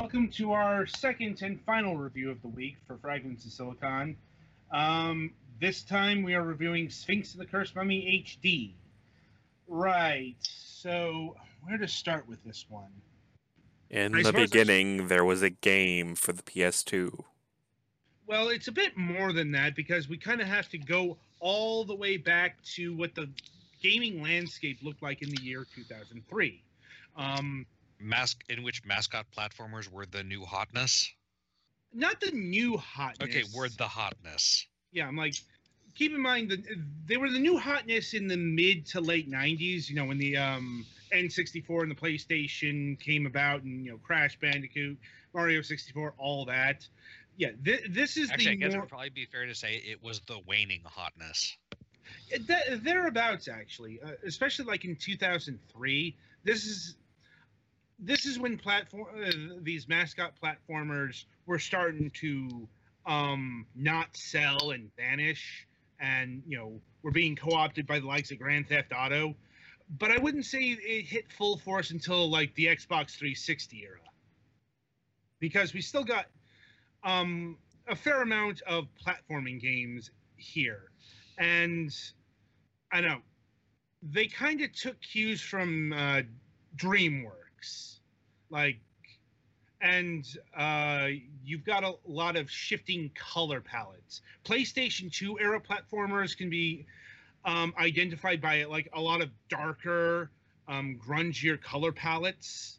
Welcome 0.00 0.30
to 0.30 0.52
our 0.52 0.86
second 0.86 1.42
and 1.42 1.60
final 1.60 1.94
review 1.94 2.30
of 2.30 2.40
the 2.40 2.48
week 2.48 2.78
for 2.86 2.96
Fragments 2.96 3.44
of 3.44 3.52
Silicon. 3.52 4.16
Um, 4.72 5.30
this 5.60 5.82
time 5.82 6.22
we 6.22 6.34
are 6.34 6.42
reviewing 6.42 6.88
Sphinx 6.88 7.34
and 7.34 7.42
the 7.42 7.44
Cursed 7.44 7.76
Mummy 7.76 8.24
HD. 8.26 8.72
Right. 9.68 10.36
So, 10.40 11.36
where 11.64 11.76
to 11.76 11.86
start 11.86 12.26
with 12.26 12.42
this 12.44 12.64
one? 12.70 12.90
In 13.90 14.16
I 14.16 14.22
the 14.22 14.32
beginning, 14.32 15.08
there 15.08 15.22
was 15.22 15.42
a 15.42 15.50
game 15.50 16.14
for 16.14 16.32
the 16.32 16.42
PS2. 16.42 17.22
Well, 18.26 18.48
it's 18.48 18.68
a 18.68 18.72
bit 18.72 18.96
more 18.96 19.34
than 19.34 19.52
that 19.52 19.76
because 19.76 20.08
we 20.08 20.16
kind 20.16 20.40
of 20.40 20.46
have 20.46 20.70
to 20.70 20.78
go 20.78 21.18
all 21.40 21.84
the 21.84 21.94
way 21.94 22.16
back 22.16 22.62
to 22.76 22.96
what 22.96 23.14
the 23.14 23.28
gaming 23.82 24.22
landscape 24.22 24.78
looked 24.82 25.02
like 25.02 25.20
in 25.20 25.28
the 25.28 25.42
year 25.42 25.66
2003. 25.76 26.62
Um, 27.18 27.66
Mask 28.00 28.42
in 28.48 28.62
which 28.62 28.84
mascot 28.84 29.26
platformers 29.36 29.90
were 29.90 30.06
the 30.06 30.22
new 30.22 30.44
hotness. 30.44 31.12
not 31.92 32.20
the 32.20 32.30
new 32.32 32.76
hotness. 32.76 33.28
Okay, 33.28 33.44
were 33.54 33.68
the 33.68 33.88
hotness. 33.88 34.66
yeah, 34.92 35.06
I'm 35.06 35.16
like, 35.16 35.34
keep 35.94 36.12
in 36.12 36.20
mind 36.20 36.50
that 36.50 36.64
they 37.06 37.16
were 37.16 37.30
the 37.30 37.38
new 37.38 37.58
hotness 37.58 38.14
in 38.14 38.28
the 38.28 38.36
mid 38.36 38.86
to 38.86 39.00
late 39.00 39.30
'90s. 39.30 39.88
You 39.88 39.96
know, 39.96 40.06
when 40.06 40.18
the 40.18 40.36
um, 40.36 40.86
N64 41.12 41.82
and 41.82 41.90
the 41.90 41.94
PlayStation 41.94 42.98
came 42.98 43.26
about, 43.26 43.62
and 43.62 43.84
you 43.84 43.92
know, 43.92 43.98
Crash 43.98 44.38
Bandicoot, 44.40 44.98
Mario 45.34 45.62
64, 45.62 46.14
all 46.18 46.44
that. 46.46 46.86
Yeah, 47.36 47.50
th- 47.64 47.86
this 47.90 48.16
is 48.16 48.30
Actually, 48.30 48.48
I 48.48 48.54
the 48.54 48.56
guess 48.56 48.74
it 48.74 48.80
would 48.80 48.88
probably 48.88 49.10
be 49.10 49.24
fair 49.24 49.46
to 49.46 49.54
say 49.54 49.76
it 49.76 50.02
was 50.02 50.20
the 50.26 50.38
waning 50.46 50.82
hotness. 50.84 51.56
th- 52.30 52.80
thereabouts 52.82 53.48
actually, 53.48 54.00
uh, 54.04 54.12
especially 54.26 54.66
like 54.66 54.84
in 54.84 54.96
2003. 54.96 56.16
This 56.44 56.64
is 56.66 56.96
this 58.00 58.24
is 58.24 58.38
when 58.38 58.56
platform 58.56 59.06
uh, 59.24 59.30
these 59.62 59.88
mascot 59.88 60.32
platformers 60.42 61.24
were 61.46 61.58
starting 61.58 62.10
to 62.20 62.68
um, 63.06 63.66
not 63.74 64.16
sell 64.16 64.70
and 64.70 64.90
vanish, 64.96 65.66
and 66.00 66.42
you 66.46 66.56
know 66.58 66.80
were 67.02 67.10
being 67.10 67.36
co-opted 67.36 67.86
by 67.86 67.98
the 67.98 68.06
likes 68.06 68.30
of 68.30 68.38
Grand 68.38 68.68
Theft 68.68 68.92
Auto. 68.96 69.34
But 69.98 70.10
I 70.10 70.18
wouldn't 70.18 70.46
say 70.46 70.60
it 70.60 71.06
hit 71.06 71.30
full 71.32 71.58
force 71.58 71.90
until 71.90 72.30
like 72.30 72.54
the 72.54 72.66
Xbox 72.66 73.16
360 73.16 73.82
era, 73.82 73.98
because 75.38 75.74
we 75.74 75.80
still 75.80 76.04
got 76.04 76.26
um, 77.02 77.56
a 77.88 77.96
fair 77.96 78.22
amount 78.22 78.62
of 78.62 78.86
platforming 79.04 79.60
games 79.60 80.10
here, 80.36 80.90
and 81.38 81.92
I 82.92 83.00
know 83.00 83.18
they 84.02 84.26
kind 84.26 84.62
of 84.62 84.72
took 84.72 85.00
cues 85.00 85.42
from 85.42 85.92
uh, 85.92 86.22
DreamWorks, 86.76 87.39
like, 88.50 88.78
and 89.80 90.26
uh, 90.56 91.08
you've 91.44 91.64
got 91.64 91.84
a 91.84 91.94
lot 92.06 92.36
of 92.36 92.50
shifting 92.50 93.10
color 93.14 93.60
palettes. 93.60 94.20
PlayStation 94.44 95.12
2 95.12 95.38
era 95.40 95.60
platformers 95.60 96.36
can 96.36 96.50
be 96.50 96.86
um, 97.44 97.72
identified 97.78 98.40
by 98.40 98.64
like 98.64 98.90
a 98.92 99.00
lot 99.00 99.22
of 99.22 99.30
darker, 99.48 100.30
um, 100.68 100.98
grungier 101.04 101.60
color 101.60 101.92
palettes. 101.92 102.78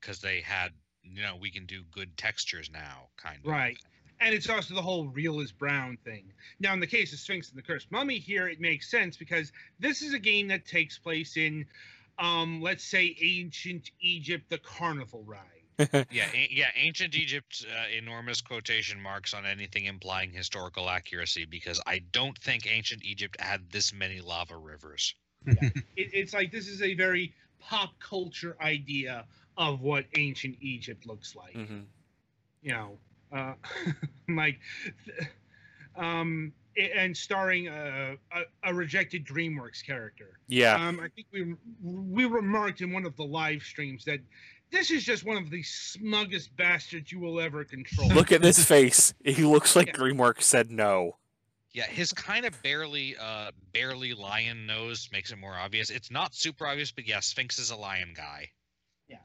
because 0.00 0.20
they 0.20 0.40
had 0.40 0.72
you 1.02 1.22
know 1.22 1.36
we 1.40 1.50
can 1.50 1.66
do 1.66 1.82
good 1.92 2.16
textures 2.16 2.70
now 2.72 3.08
kind 3.16 3.38
of 3.38 3.50
Right. 3.50 3.78
And 4.18 4.34
it's 4.34 4.48
also 4.48 4.74
the 4.74 4.82
whole 4.82 5.08
real 5.08 5.40
is 5.40 5.52
brown 5.52 5.98
thing. 6.02 6.32
Now, 6.58 6.72
in 6.72 6.80
the 6.80 6.86
case 6.86 7.12
of 7.12 7.18
Sphinx 7.18 7.50
and 7.50 7.58
the 7.58 7.62
Cursed 7.62 7.92
Mummy 7.92 8.18
here, 8.18 8.48
it 8.48 8.60
makes 8.60 8.90
sense 8.90 9.14
because 9.18 9.52
this 9.78 10.00
is 10.00 10.14
a 10.14 10.18
game 10.18 10.48
that 10.48 10.64
takes 10.64 10.96
place 10.96 11.36
in, 11.36 11.66
um, 12.18 12.60
let's 12.60 12.84
say, 12.84 13.16
ancient 13.20 13.90
Egypt, 14.00 14.48
the 14.50 14.58
carnival 14.58 15.22
ride. 15.24 15.42
yeah 16.10 16.26
a- 16.32 16.48
yeah 16.50 16.70
ancient 16.74 17.14
egypt 17.14 17.64
uh, 17.70 17.88
enormous 17.96 18.40
quotation 18.40 19.00
marks 19.00 19.32
on 19.34 19.44
anything 19.44 19.84
implying 19.84 20.30
historical 20.32 20.88
accuracy 20.88 21.44
because 21.44 21.80
i 21.86 21.98
don't 21.98 22.38
think 22.38 22.66
ancient 22.66 23.02
egypt 23.04 23.36
had 23.40 23.70
this 23.70 23.92
many 23.92 24.20
lava 24.20 24.56
rivers 24.56 25.14
It, 25.96 26.10
it's 26.12 26.32
like 26.34 26.50
this 26.52 26.68
is 26.68 26.82
a 26.82 26.94
very 26.94 27.34
pop 27.58 27.98
culture 28.00 28.56
idea 28.60 29.26
of 29.56 29.80
what 29.80 30.04
ancient 30.16 30.56
Egypt 30.60 31.06
looks 31.06 31.34
like. 31.34 31.54
hmm 31.54 31.82
You 32.62 32.72
know, 32.72 32.98
uh, 33.32 33.54
like, 34.28 34.58
th- 35.06 35.28
um, 35.96 36.52
a- 36.64 36.65
and 36.76 37.16
starring 37.16 37.68
a, 37.68 38.16
a, 38.32 38.42
a 38.64 38.74
rejected 38.74 39.24
DreamWorks 39.26 39.84
character. 39.84 40.38
Yeah. 40.48 40.74
Um, 40.74 41.00
I 41.00 41.08
think 41.08 41.26
we 41.32 41.54
we 41.82 42.24
remarked 42.26 42.80
in 42.80 42.92
one 42.92 43.04
of 43.06 43.16
the 43.16 43.24
live 43.24 43.62
streams 43.62 44.04
that 44.04 44.20
this 44.70 44.90
is 44.90 45.04
just 45.04 45.24
one 45.24 45.36
of 45.36 45.48
the 45.50 45.62
smuggest 45.62 46.54
bastards 46.56 47.10
you 47.12 47.20
will 47.20 47.40
ever 47.40 47.64
control. 47.64 48.08
Look 48.08 48.32
at 48.32 48.42
this 48.42 48.64
face. 48.68 49.14
He 49.24 49.44
looks 49.44 49.76
like 49.76 49.88
Yeah. 49.88 49.94
DreamWorks 49.94 50.42
said 50.42 50.70
no. 50.70 51.16
yeah 51.72 51.86
his 51.86 52.12
kind 52.12 52.44
of 52.46 52.60
barely 52.62 53.16
uh 53.16 53.50
barely 53.72 54.12
lion 54.14 54.66
nose 54.66 55.08
makes 55.12 55.30
it 55.30 55.36
more 55.38 55.54
obvious 55.54 55.90
it's 55.90 56.10
not 56.10 56.34
super 56.34 56.66
obvious 56.66 56.90
but 56.90 57.06
yeah 57.06 57.20
sphinx 57.20 57.58
is 57.58 57.70
a 57.70 57.76
lion 57.76 58.12
guy 58.16 58.48
Yeah, 59.08 59.18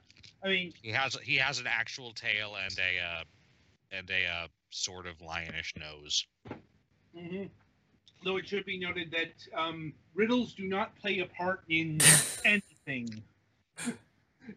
I 0.44 0.48
mean, 0.50 0.74
he 0.82 0.90
has 0.92 1.16
he 1.24 1.38
has 1.38 1.60
an 1.60 1.68
actual 1.68 2.12
tail 2.14 2.56
and 2.64 2.78
a 2.78 3.00
uh 3.02 3.24
and 3.92 4.10
a 4.10 4.26
uh 4.28 4.48
sort 4.70 5.06
of 5.08 5.18
lionish 5.20 5.74
nose 5.80 6.26
mhm. 7.18 7.50
though 8.24 8.38
it 8.38 8.48
should 8.48 8.66
be 8.66 8.78
noted 8.80 9.12
that 9.12 9.34
um, 9.60 9.94
riddles 10.14 10.54
do 10.54 10.64
not 10.68 10.96
play 11.00 11.20
a 11.20 11.26
part 11.26 11.64
in 11.70 12.00
anything. 12.46 13.22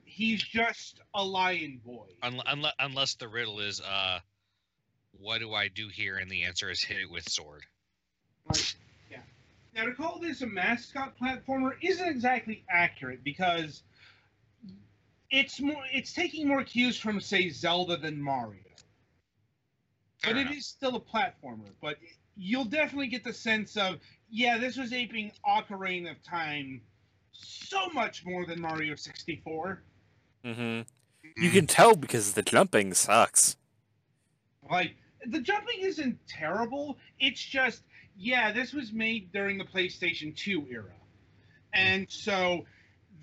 He's 0.05 0.43
just 0.43 1.01
a 1.15 1.23
lion 1.25 1.81
boy. 1.85 2.07
unless 2.23 2.73
unless 2.79 3.15
the 3.15 3.29
riddle 3.29 3.61
is 3.61 3.81
uh 3.81 4.19
what 5.21 5.39
do 5.39 5.53
i 5.55 5.69
do 5.69 5.89
here 5.89 6.17
and 6.17 6.29
the 6.31 6.43
answer 6.43 6.71
is 6.71 6.83
hit 6.83 6.99
it 6.99 7.11
with 7.11 7.29
sword 7.29 7.63
Right. 8.47 8.75
Yeah. 9.11 9.19
Now 9.75 9.85
to 9.85 9.93
call 9.93 10.19
this 10.19 10.43
a 10.43 10.47
mascot 10.47 11.15
platformer 11.19 11.73
isn't 11.81 12.07
exactly 12.07 12.65
accurate 12.71 13.23
because 13.25 13.83
it's 15.31 15.61
more 15.61 15.83
it's 15.93 16.13
taking 16.13 16.47
more 16.49 16.63
cues 16.65 16.99
from 16.99 17.21
say 17.21 17.49
Zelda 17.49 17.97
than 17.97 18.21
Mario. 18.21 18.61
Fair 20.19 20.33
but 20.35 20.39
it 20.39 20.43
enough. 20.47 20.57
is 20.57 20.67
still 20.67 20.97
a 20.97 21.01
platformer. 21.01 21.71
But 21.81 21.97
you'll 22.37 22.65
definitely 22.65 23.09
get 23.09 23.25
the 23.25 23.33
sense 23.33 23.77
of 23.77 23.99
yeah, 24.29 24.59
this 24.59 24.77
was 24.77 24.93
aping 24.93 25.33
Ocarina 25.47 26.11
of 26.11 26.23
Time 26.23 26.81
so 27.33 27.89
much 27.93 28.25
more 28.25 28.47
than 28.47 28.61
Mario 28.61 28.95
64. 28.95 29.83
hmm 30.45 30.81
You 31.37 31.51
can 31.51 31.67
tell 31.67 31.95
because 31.95 32.33
the 32.33 32.43
jumping 32.43 32.95
sucks. 32.95 33.57
Like 34.71 34.97
the 35.27 35.41
jumping 35.41 35.81
isn't 35.81 36.19
terrible. 36.27 36.99
It's 37.19 37.43
just 37.43 37.83
yeah, 38.17 38.53
this 38.53 38.73
was 38.73 38.93
made 38.93 39.33
during 39.33 39.59
the 39.59 39.65
PlayStation 39.65 40.37
2 40.37 40.69
era. 40.71 40.93
And 41.73 42.07
so 42.09 42.65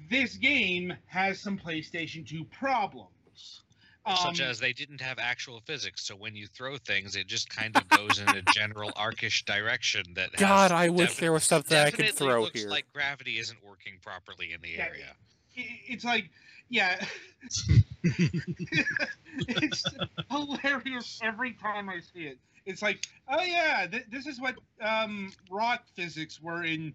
this 0.10 0.36
game 0.36 0.94
has 1.06 1.40
some 1.40 1.58
PlayStation 1.58 2.28
2 2.28 2.44
problems. 2.46 3.62
Such 4.08 4.42
Um, 4.42 4.48
as 4.48 4.60
they 4.60 4.74
didn't 4.74 5.00
have 5.02 5.20
actual 5.20 5.62
physics, 5.62 6.04
so 6.04 6.16
when 6.16 6.36
you 6.36 6.48
throw 6.48 6.78
things, 6.78 7.16
it 7.16 7.28
just 7.28 7.50
kind 7.50 7.76
of 7.78 7.88
goes 7.88 8.18
in 8.18 8.34
a 8.34 8.42
general 8.42 8.94
arcish 8.98 9.46
direction. 9.46 10.04
That 10.16 10.32
God, 10.38 10.72
I 10.72 10.90
wish 10.90 11.18
there 11.18 11.32
was 11.32 11.44
something 11.44 11.78
I 11.78 11.92
could 11.92 12.06
definitely 12.06 12.28
throw 12.28 12.42
looks 12.42 12.60
here. 12.62 12.70
like 12.70 12.92
gravity 12.94 13.38
isn't 13.38 13.64
working 13.64 14.00
properly 14.02 14.54
in 14.54 14.62
the 14.62 14.70
Yeah, 14.70 14.86
area. 14.88 15.16
i- 15.56 15.80
it's 15.88 16.04
like, 16.04 16.32
yeah, 16.70 17.06
it's 18.04 19.94
hilarious 20.30 21.20
every 21.24 21.54
time 21.54 21.88
I 21.90 22.00
see 22.00 22.24
it. 22.26 22.40
It's 22.66 22.82
like, 22.82 23.08
oh 23.28 23.42
yeah, 23.44 23.86
th- 23.86 24.06
this 24.10 24.26
is 24.26 24.40
what 24.42 24.56
um, 24.82 25.32
rock 25.50 25.84
physics 25.96 26.42
were 26.42 26.64
in 26.64 26.94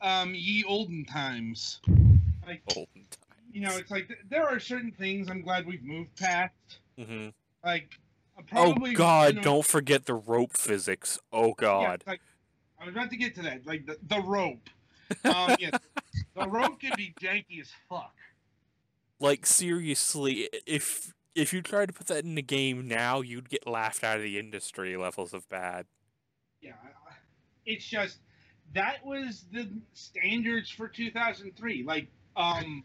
um, 0.00 0.34
ye 0.34 0.64
olden 0.64 1.04
times. 1.04 1.80
Like, 2.46 2.62
Olden 2.74 3.06
you 3.52 3.60
know, 3.60 3.76
it's 3.76 3.90
like 3.90 4.08
th- 4.08 4.20
there 4.28 4.48
are 4.48 4.58
certain 4.60 4.92
things 4.92 5.28
I'm 5.30 5.42
glad 5.42 5.66
we've 5.66 5.82
moved 5.82 6.14
past. 6.16 6.52
hmm 6.98 7.28
Like, 7.64 7.90
Oh. 8.52 8.72
God! 8.94 9.28
you 9.34 9.36
know- 9.36 9.42
Don't 9.42 9.66
forget 9.66 10.06
the 10.06 10.14
rope 10.14 10.56
physics. 10.56 11.18
Oh 11.30 11.52
God! 11.52 11.96
it's 11.96 12.06
like, 12.06 12.20
I 12.80 12.86
was 12.86 12.94
about 12.94 13.10
to 13.10 13.16
get 13.16 13.34
to 13.34 13.42
that. 13.42 13.66
Like 13.66 13.84
the, 13.86 13.98
the 14.08 14.20
rope. 14.22 14.70
Um, 15.24 15.56
yeah, 15.58 15.70
the 16.34 16.48
rope 16.48 16.80
can 16.80 16.92
be 16.96 17.12
janky 17.20 17.60
as 17.60 17.68
fuck. 17.88 18.14
Like 19.18 19.44
seriously, 19.44 20.48
if 20.66 21.12
if 21.34 21.52
you 21.52 21.60
tried 21.60 21.86
to 21.88 21.92
put 21.92 22.06
that 22.06 22.24
in 22.24 22.34
the 22.34 22.42
game 22.42 22.88
now, 22.88 23.20
you'd 23.20 23.50
get 23.50 23.66
laughed 23.66 24.02
out 24.04 24.16
of 24.16 24.22
the 24.22 24.38
industry. 24.38 24.96
Levels 24.96 25.34
of 25.34 25.46
bad. 25.50 25.84
Yeah, 26.62 26.72
it's 27.66 27.84
just 27.84 28.20
that 28.72 29.04
was 29.04 29.44
the 29.52 29.68
standards 29.92 30.70
for 30.70 30.88
2003. 30.88 31.82
Like, 31.82 32.08
um, 32.36 32.84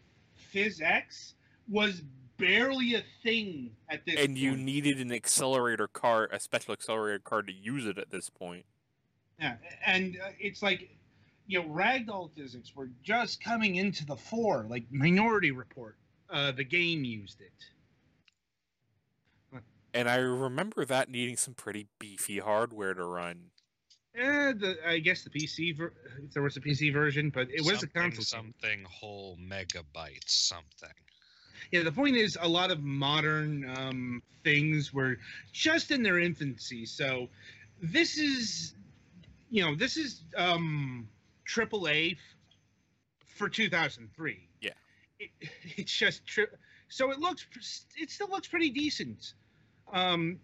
PhysX 0.56 1.34
was 1.68 2.02
barely 2.38 2.94
a 2.94 3.02
thing 3.22 3.70
at 3.90 4.04
this. 4.06 4.16
And 4.18 4.36
you 4.36 4.56
needed 4.56 5.00
an 5.00 5.12
accelerator 5.12 5.88
card, 5.88 6.30
a 6.32 6.40
special 6.40 6.72
accelerator 6.72 7.18
card 7.18 7.46
to 7.48 7.52
use 7.52 7.86
it 7.86 7.98
at 7.98 8.10
this 8.10 8.30
point. 8.30 8.64
Yeah, 9.40 9.56
and 9.84 10.18
uh, 10.24 10.30
it's 10.40 10.62
like, 10.62 10.88
you 11.46 11.60
know, 11.62 11.68
ragdoll 11.68 12.30
physics 12.34 12.74
were 12.74 12.88
just 13.02 13.42
coming 13.42 13.76
into 13.76 14.06
the 14.06 14.16
fore. 14.16 14.66
Like 14.68 14.84
Minority 14.90 15.50
Report, 15.50 15.96
uh, 16.30 16.52
the 16.52 16.64
game 16.64 17.04
used 17.04 17.40
it. 17.40 17.52
And 19.94 20.10
I 20.10 20.16
remember 20.16 20.84
that 20.84 21.08
needing 21.08 21.38
some 21.38 21.54
pretty 21.54 21.86
beefy 21.98 22.38
hardware 22.38 22.92
to 22.92 23.04
run. 23.04 23.50
Eh, 24.16 24.52
the 24.52 24.76
I 24.86 24.98
guess 24.98 25.22
the 25.24 25.30
PC 25.30 25.76
ver- 25.76 25.92
there 26.32 26.42
was 26.42 26.56
a 26.56 26.60
PC 26.60 26.92
version, 26.92 27.30
but 27.30 27.50
it 27.50 27.60
was 27.60 27.68
a 27.68 27.78
something, 27.80 28.02
console. 28.02 28.42
game. 28.42 28.54
something 28.60 28.84
whole 28.84 29.36
megabytes 29.38 30.28
something. 30.28 30.88
Yeah, 31.72 31.82
the 31.82 31.92
point 31.92 32.16
is, 32.16 32.38
a 32.40 32.48
lot 32.48 32.70
of 32.70 32.82
modern 32.82 33.68
um, 33.76 34.22
things 34.44 34.94
were 34.94 35.18
just 35.52 35.90
in 35.90 36.02
their 36.02 36.18
infancy. 36.20 36.86
So, 36.86 37.28
this 37.82 38.16
is, 38.18 38.74
you 39.50 39.62
know, 39.64 39.74
this 39.74 39.96
is 39.96 40.22
um, 40.36 41.08
AAA 41.48 42.12
f- 42.12 42.18
for 43.26 43.48
2003. 43.48 44.48
Yeah. 44.60 44.70
It, 45.18 45.30
it's 45.76 45.92
just 45.92 46.24
tri- 46.26 46.46
so 46.88 47.10
it 47.10 47.18
looks, 47.18 47.46
it 47.96 48.10
still 48.10 48.28
looks 48.28 48.46
pretty 48.48 48.70
decent. 48.70 49.34
Um, 49.92 50.38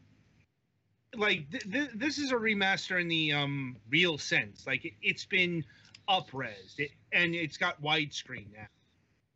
like 1.17 1.51
th- 1.51 1.71
th- 1.71 1.91
this 1.95 2.19
is 2.19 2.33
a 2.33 2.37
remaster 2.37 3.01
in 3.01 3.09
the 3.09 3.33
um, 3.33 3.77
real 3.91 4.19
sense. 4.19 4.67
Like 4.67 4.85
it, 4.85 4.93
it's 5.03 5.25
been 5.25 5.65
upresed, 6.09 6.79
it, 6.79 6.91
and 7.13 7.35
it's 7.35 7.57
got 7.57 7.81
widescreen 7.83 8.47
now. 8.53 8.67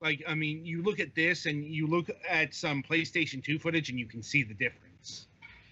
Like, 0.01 0.23
I 0.29 0.35
mean, 0.35 0.65
you 0.65 0.83
look 0.83 1.01
at 1.01 1.15
this 1.15 1.47
and 1.47 1.65
you 1.65 1.87
look 1.87 2.11
at 2.29 2.55
some 2.55 2.83
PlayStation 2.83 3.43
2 3.43 3.59
footage 3.59 3.89
and 3.89 3.99
you 3.99 4.07
can 4.07 4.23
see 4.23 4.43
the 4.43 4.55
difference. 4.55 5.27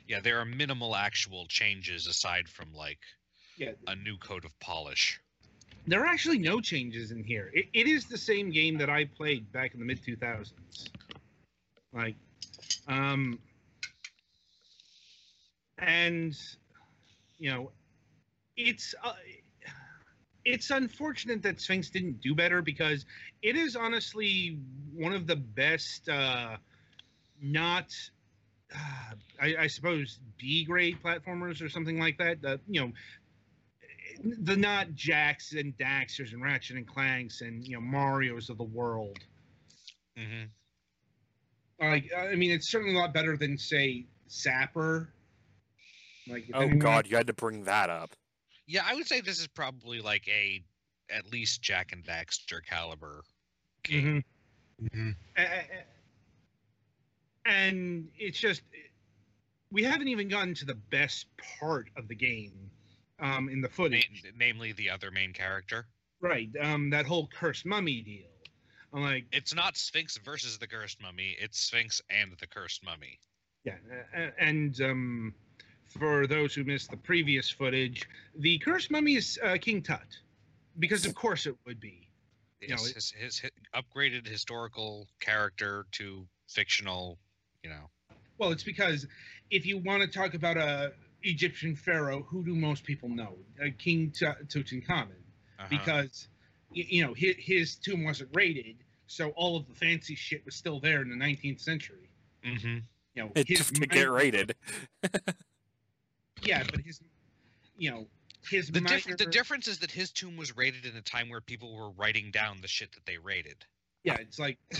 Yeah, 0.08 0.20
there 0.20 0.38
are 0.38 0.44
minimal 0.46 0.96
actual 0.96 1.46
changes 1.46 2.06
aside 2.06 2.48
from 2.48 2.72
like 2.74 3.00
Yeah. 3.56 3.72
a 3.86 3.94
new 3.94 4.16
coat 4.16 4.44
of 4.44 4.58
polish. 4.60 5.20
There 5.86 6.02
are 6.02 6.06
actually 6.06 6.38
no 6.38 6.60
changes 6.60 7.10
in 7.10 7.22
here. 7.22 7.50
It, 7.52 7.66
it 7.74 7.86
is 7.86 8.06
the 8.06 8.16
same 8.16 8.50
game 8.50 8.78
that 8.78 8.88
I 8.88 9.04
played 9.04 9.50
back 9.52 9.74
in 9.74 9.80
the 9.80 9.86
mid 9.86 10.02
2000s. 10.02 10.88
Like, 11.92 12.16
um, 12.88 13.38
and, 15.84 16.36
you 17.38 17.50
know, 17.50 17.70
it's, 18.56 18.94
uh, 19.02 19.12
it's 20.44 20.70
unfortunate 20.70 21.42
that 21.42 21.60
Sphinx 21.60 21.90
didn't 21.90 22.20
do 22.20 22.34
better 22.34 22.62
because 22.62 23.06
it 23.42 23.56
is 23.56 23.76
honestly 23.76 24.58
one 24.94 25.12
of 25.12 25.26
the 25.26 25.36
best, 25.36 26.08
uh, 26.08 26.56
not, 27.42 27.92
uh, 28.74 29.14
I, 29.40 29.56
I 29.60 29.66
suppose, 29.66 30.18
B 30.38 30.64
grade 30.64 30.98
platformers 31.02 31.62
or 31.62 31.68
something 31.68 31.98
like 31.98 32.18
that. 32.18 32.38
Uh, 32.44 32.58
you 32.68 32.80
know, 32.80 32.92
the 34.42 34.56
not 34.56 34.94
Jaks 34.94 35.52
and 35.52 35.76
Daxters 35.76 36.32
and 36.32 36.42
Ratchet 36.42 36.76
and 36.76 36.86
Clanks 36.86 37.40
and 37.40 37.66
you 37.66 37.74
know 37.74 37.80
Mario's 37.80 38.50
of 38.50 38.58
the 38.58 38.64
world. 38.64 39.18
hmm 40.16 40.44
Like, 41.80 42.10
I 42.16 42.34
mean, 42.34 42.50
it's 42.50 42.70
certainly 42.70 42.94
a 42.94 42.98
lot 42.98 43.12
better 43.12 43.36
than 43.36 43.58
say 43.58 44.06
Sapper. 44.28 45.12
Like, 46.26 46.50
Oh 46.54 46.60
anyone- 46.62 46.78
God! 46.78 47.06
You 47.06 47.16
had 47.16 47.26
to 47.26 47.32
bring 47.34 47.64
that 47.64 47.90
up. 47.90 48.14
Yeah, 48.66 48.82
I 48.86 48.94
would 48.94 49.06
say 49.06 49.20
this 49.20 49.40
is 49.40 49.46
probably 49.48 50.00
like 50.00 50.26
a 50.28 50.62
at 51.10 51.30
least 51.30 51.60
Jak 51.62 51.92
and 51.92 52.02
Daxter 52.04 52.64
caliber 52.64 53.22
game. 53.82 54.24
Mhm. 54.80 55.14
A- 55.36 55.42
a- 55.42 55.44
a- 55.80 55.84
And 57.46 58.08
it's 58.18 58.38
just 58.38 58.62
we 59.70 59.82
haven't 59.82 60.08
even 60.08 60.28
gotten 60.28 60.54
to 60.54 60.64
the 60.64 60.74
best 60.74 61.26
part 61.58 61.90
of 61.96 62.08
the 62.08 62.14
game 62.14 62.70
um, 63.18 63.48
in 63.48 63.60
the 63.60 63.68
Na- 63.68 63.74
footage. 63.74 64.22
namely 64.36 64.72
the 64.72 64.88
other 64.90 65.10
main 65.10 65.32
character. 65.32 65.86
Right, 66.20 66.48
um, 66.60 66.90
that 66.90 67.04
whole 67.06 67.26
cursed 67.28 67.66
mummy 67.66 68.00
deal. 68.00 68.28
I'm 68.92 69.02
like, 69.02 69.26
It's 69.32 69.52
not 69.54 69.76
Sphinx 69.76 70.16
versus 70.18 70.58
the 70.58 70.66
cursed 70.66 71.02
mummy. 71.02 71.36
It's 71.38 71.58
Sphinx 71.60 72.00
and 72.08 72.32
the 72.38 72.46
cursed 72.46 72.82
mummy. 72.84 73.18
Yeah, 73.64 73.76
a- 74.14 74.22
a- 74.22 74.40
and 74.42 74.80
um, 74.80 75.34
for 75.98 76.26
those 76.26 76.54
who 76.54 76.64
missed 76.64 76.90
the 76.90 76.96
previous 76.96 77.50
footage, 77.50 78.08
the 78.38 78.58
cursed 78.58 78.90
mummy 78.90 79.14
is 79.16 79.38
uh, 79.42 79.56
King 79.60 79.82
Tut, 79.82 80.18
because 80.78 81.06
of 81.06 81.14
course 81.14 81.46
it 81.46 81.54
would 81.66 81.80
be. 81.80 82.08
You 82.60 82.68
know, 82.68 82.76
Yes, 82.76 82.92
his, 82.92 83.10
his, 83.12 83.38
his 83.38 83.50
upgraded 83.74 84.26
historical 84.26 85.06
character 85.20 85.86
to 85.92 86.26
fictional. 86.48 87.18
You 87.62 87.70
know, 87.70 87.90
Well, 88.38 88.50
it's 88.52 88.62
because 88.64 89.06
if 89.50 89.66
you 89.66 89.78
want 89.78 90.02
to 90.02 90.08
talk 90.08 90.34
about 90.34 90.56
a 90.56 90.92
Egyptian 91.22 91.74
pharaoh, 91.76 92.22
who 92.28 92.44
do 92.44 92.54
most 92.54 92.84
people 92.84 93.08
know? 93.08 93.36
Uh, 93.62 93.68
King 93.78 94.10
Tut- 94.10 94.48
Tutankhamun, 94.48 95.08
uh-huh. 95.58 95.66
because 95.70 96.28
you 96.72 97.04
know 97.06 97.14
his, 97.14 97.36
his 97.38 97.76
tomb 97.76 98.04
wasn't 98.04 98.30
raided, 98.34 98.76
so 99.06 99.30
all 99.30 99.56
of 99.56 99.66
the 99.68 99.74
fancy 99.74 100.14
shit 100.14 100.44
was 100.44 100.54
still 100.54 100.80
there 100.80 101.02
in 101.02 101.08
the 101.08 101.16
19th 101.16 101.60
century. 101.60 102.08
hmm 102.44 102.78
You 103.14 103.22
know, 103.24 103.30
It, 103.34 103.48
his 103.48 103.68
to 103.70 103.80
get 103.80 103.94
minor- 103.94 104.12
rated. 104.12 104.54
Yeah, 106.44 106.62
but 106.70 106.80
his, 106.80 107.00
you 107.76 107.90
know, 107.90 108.06
his 108.48 108.68
the, 108.68 108.80
diff- 108.80 109.16
the 109.16 109.26
difference 109.26 109.68
is 109.68 109.78
that 109.78 109.90
his 109.90 110.10
tomb 110.12 110.36
was 110.36 110.56
raided 110.56 110.84
in 110.84 110.96
a 110.96 111.02
time 111.02 111.28
where 111.28 111.40
people 111.40 111.74
were 111.74 111.90
writing 111.90 112.30
down 112.30 112.60
the 112.60 112.68
shit 112.68 112.92
that 112.92 113.06
they 113.06 113.18
raided. 113.18 113.64
Yeah, 114.04 114.16
it's 114.16 114.38
like 114.38 114.58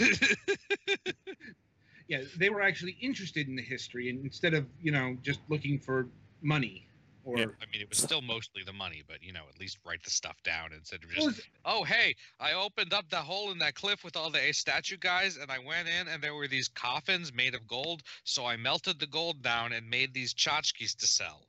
yeah, 2.09 2.21
they 2.37 2.51
were 2.51 2.61
actually 2.61 2.97
interested 3.01 3.49
in 3.49 3.57
the 3.57 3.63
history 3.63 4.11
and 4.11 4.23
instead 4.25 4.53
of, 4.55 4.67
you 4.83 4.93
know, 4.93 5.17
just 5.23 5.41
looking 5.49 5.79
for 5.79 6.09
money 6.43 6.87
or 7.25 7.39
Yeah. 7.39 7.47
I 7.63 7.65
mean, 7.73 7.81
it 7.81 7.89
was 7.89 7.97
still 7.97 8.21
mostly 8.21 8.63
the 8.67 8.73
money, 8.75 9.03
but 9.09 9.23
you 9.23 9.33
know, 9.33 9.45
at 9.49 9.59
least 9.59 9.79
write 9.87 10.03
the 10.05 10.11
stuff 10.11 10.37
down 10.43 10.75
instead 10.75 11.03
of 11.03 11.11
just, 11.11 11.27
it's- 11.27 11.49
oh 11.65 11.83
hey, 11.85 12.15
I 12.39 12.53
opened 12.53 12.93
up 12.93 13.09
the 13.09 13.17
hole 13.17 13.51
in 13.51 13.59
that 13.61 13.75
cliff 13.75 14.05
with 14.05 14.15
all 14.15 14.29
the 14.29 14.53
statue 14.53 14.99
guys, 14.99 15.39
and 15.39 15.51
I 15.51 15.59
went 15.59 15.89
in, 15.89 16.09
and 16.09 16.23
there 16.23 16.35
were 16.35 16.49
these 16.49 16.69
coffins 16.69 17.33
made 17.33 17.55
of 17.55 17.67
gold. 17.67 18.03
So 18.25 18.45
I 18.45 18.57
melted 18.59 18.99
the 19.01 19.07
gold 19.07 19.43
down 19.43 19.73
and 19.73 19.89
made 19.89 20.13
these 20.13 20.35
tchotchkes 20.35 20.95
to 20.97 21.07
sell. 21.07 21.47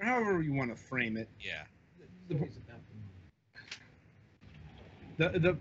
Or 0.00 0.06
however 0.06 0.42
you 0.42 0.52
want 0.52 0.70
to 0.70 0.76
frame 0.76 1.16
it. 1.16 1.28
Yeah, 1.40 1.62
The, 2.28 2.48
the, 5.18 5.38
the 5.38 5.58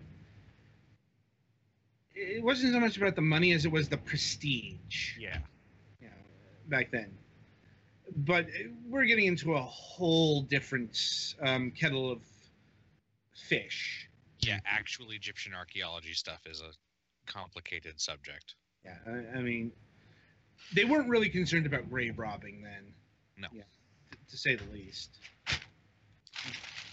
it 2.16 2.44
wasn't 2.44 2.74
so 2.74 2.80
much 2.80 2.98
about 2.98 3.16
the 3.16 3.22
money 3.22 3.54
as 3.54 3.66
it 3.66 3.72
was 3.72 3.88
the 3.88 3.98
prestige. 3.98 5.18
yeah. 5.18 5.38
you 6.02 6.08
know, 6.08 6.14
back 6.68 6.92
then. 6.92 7.12
But 8.18 8.48
we're 8.88 9.06
getting 9.06 9.26
into 9.26 9.54
a 9.56 9.62
whole 9.62 10.42
different 10.42 10.98
um, 11.42 11.72
kettle 11.72 12.12
of 12.12 12.20
fish. 13.48 14.10
Yeah, 14.40 14.60
actual 14.66 15.12
Egyptian 15.12 15.54
archaeology 15.54 16.14
stuff 16.14 16.42
is 16.46 16.62
a 16.62 16.72
complicated 17.32 18.00
subject. 18.02 18.56
Yeah, 18.84 18.96
I, 19.06 19.38
I 19.38 19.42
mean, 19.42 19.72
they 20.74 20.86
weren't 20.86 21.08
really 21.10 21.30
concerned 21.30 21.66
about 21.66 21.90
grave 21.90 22.18
robbing 22.20 22.62
then. 22.62 22.94
No. 23.38 23.48
Yeah, 23.54 23.64
t- 23.64 23.79
to 24.30 24.38
say 24.38 24.56
the 24.56 24.72
least. 24.74 25.10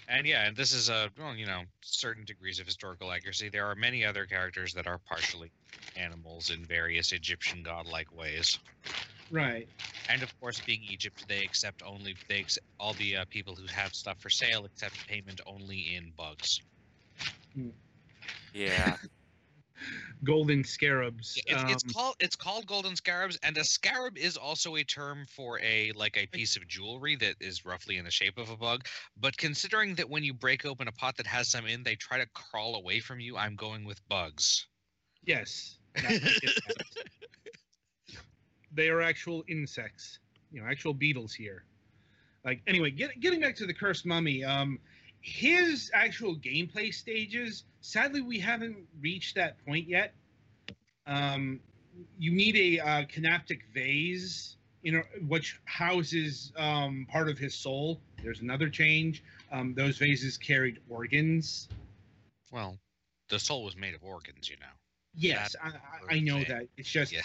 And 0.09 0.27
yeah, 0.27 0.47
and 0.47 0.57
this 0.57 0.73
is 0.73 0.89
a 0.89 1.11
well, 1.19 1.35
you 1.35 1.47
know, 1.47 1.63
certain 1.83 2.25
degrees 2.25 2.61
of 2.61 2.67
historical 2.67 3.11
accuracy. 3.11 3.49
There 3.49 3.67
are 3.67 3.75
many 3.75 4.05
other 4.05 4.25
characters 4.25 4.73
that 4.75 4.87
are 4.87 4.99
partially 5.09 5.51
animals 5.97 6.51
in 6.51 6.65
various 6.65 7.13
Egyptian 7.13 7.63
godlike 7.63 8.15
ways. 8.17 8.59
Right. 9.31 9.69
And 10.09 10.23
of 10.23 10.41
course, 10.41 10.61
being 10.61 10.83
Egypt, 10.89 11.25
they 11.29 11.43
accept 11.43 11.83
only 11.85 12.15
they 12.29 12.39
accept, 12.39 12.67
all 12.79 12.95
the 12.95 13.17
uh, 13.17 13.25
people 13.31 13.57
who 13.57 13.67
have 13.67 13.95
stuff 13.95 14.21
for 14.21 14.31
sale 14.31 14.65
accept 14.65 14.95
payment 15.09 15.41
only 15.47 15.97
in 15.97 16.13
bugs. 16.17 16.61
Yeah. 18.55 18.97
Golden 20.25 20.65
scarabs. 20.65 21.35
It's, 21.47 21.63
it's 21.71 21.85
um, 21.85 21.91
called 21.91 22.17
it's 22.21 22.37
called 22.37 22.67
golden 22.67 22.97
scarabs, 22.97 23.39
and 23.43 23.57
a 23.59 23.65
scarab 23.65 24.17
is 24.17 24.37
also 24.37 24.77
a 24.77 24.85
term 24.85 25.27
for 25.29 25.61
a 25.61 25.93
like 25.95 26.17
a 26.17 26.27
piece 26.27 26.57
of 26.57 26.67
jewelry 26.67 27.17
that 27.17 27.37
is 27.41 27.65
roughly 27.65 27.99
in 27.99 28.05
the 28.05 28.11
shape 28.11 28.39
of 28.39 28.51
a 28.51 28.57
bug. 28.57 28.87
But 29.17 29.37
considering 29.37 29.95
that 29.97 30.09
when 30.09 30.25
you 30.25 30.33
break 30.33 30.65
open 30.65 30.89
a 30.89 30.93
pot 30.93 31.17
that 31.19 31.27
has 31.27 31.49
some 31.49 31.67
in, 31.67 31.83
they 31.83 31.97
try 31.97 32.19
to 32.19 32.27
crawl 32.35 32.77
away 32.77 33.01
from 33.01 33.21
you, 33.21 33.37
I'm 33.37 33.57
going 33.57 33.85
with 33.85 34.01
bugs. 34.09 34.67
Yes. 35.25 35.79
that- 35.95 36.05
I 36.07 36.19
get 36.19 36.43
that. 36.67 36.87
they 38.73 38.89
are 38.89 39.01
actual 39.01 39.45
insects, 39.49 40.19
you 40.53 40.61
know, 40.61 40.67
actual 40.69 40.95
beetles 40.95 41.33
here. 41.35 41.65
Like 42.45 42.63
anyway, 42.67 42.91
get, 42.91 43.19
getting 43.21 43.41
back 43.41 43.57
to 43.57 43.67
the 43.67 43.75
cursed 43.75 44.07
mummy, 44.07 44.45
um, 44.45 44.79
his 45.27 45.91
actual 45.93 46.37
gameplay 46.37 46.95
stages. 46.95 47.65
Sadly, 47.81 48.21
we 48.21 48.39
haven't 48.39 48.77
reached 49.01 49.35
that 49.35 49.57
point 49.67 49.89
yet. 49.89 50.15
Um, 51.07 51.61
you 52.19 52.31
need 52.33 52.57
a 52.57 52.81
uh, 52.81 53.05
canopic 53.07 53.63
vase, 53.75 54.57
you 54.83 54.93
know, 54.93 55.03
which 55.27 55.61
houses 55.65 56.53
um, 56.57 57.07
part 57.11 57.29
of 57.29 57.39
his 57.39 57.55
soul. 57.55 58.01
There's 58.23 58.41
another 58.41 58.69
change. 58.69 59.25
Um, 59.51 59.75
those 59.75 59.99
vases 59.99 60.39
carried 60.39 60.79
organs. 60.89 61.69
Well, 62.53 62.79
the 63.29 63.39
soul 63.41 63.65
was 63.65 63.77
made 63.77 63.95
of 63.95 64.05
organs, 64.05 64.49
you 64.49 64.57
know. 64.61 64.67
Yes, 65.19 65.57
I, 65.61 65.69
I, 65.69 66.17
I 66.17 66.21
know 66.21 66.41
Okay. 66.43 66.53
that. 66.53 66.69
It's 66.77 66.89
just 66.89 67.13
Yeah. 67.13 67.23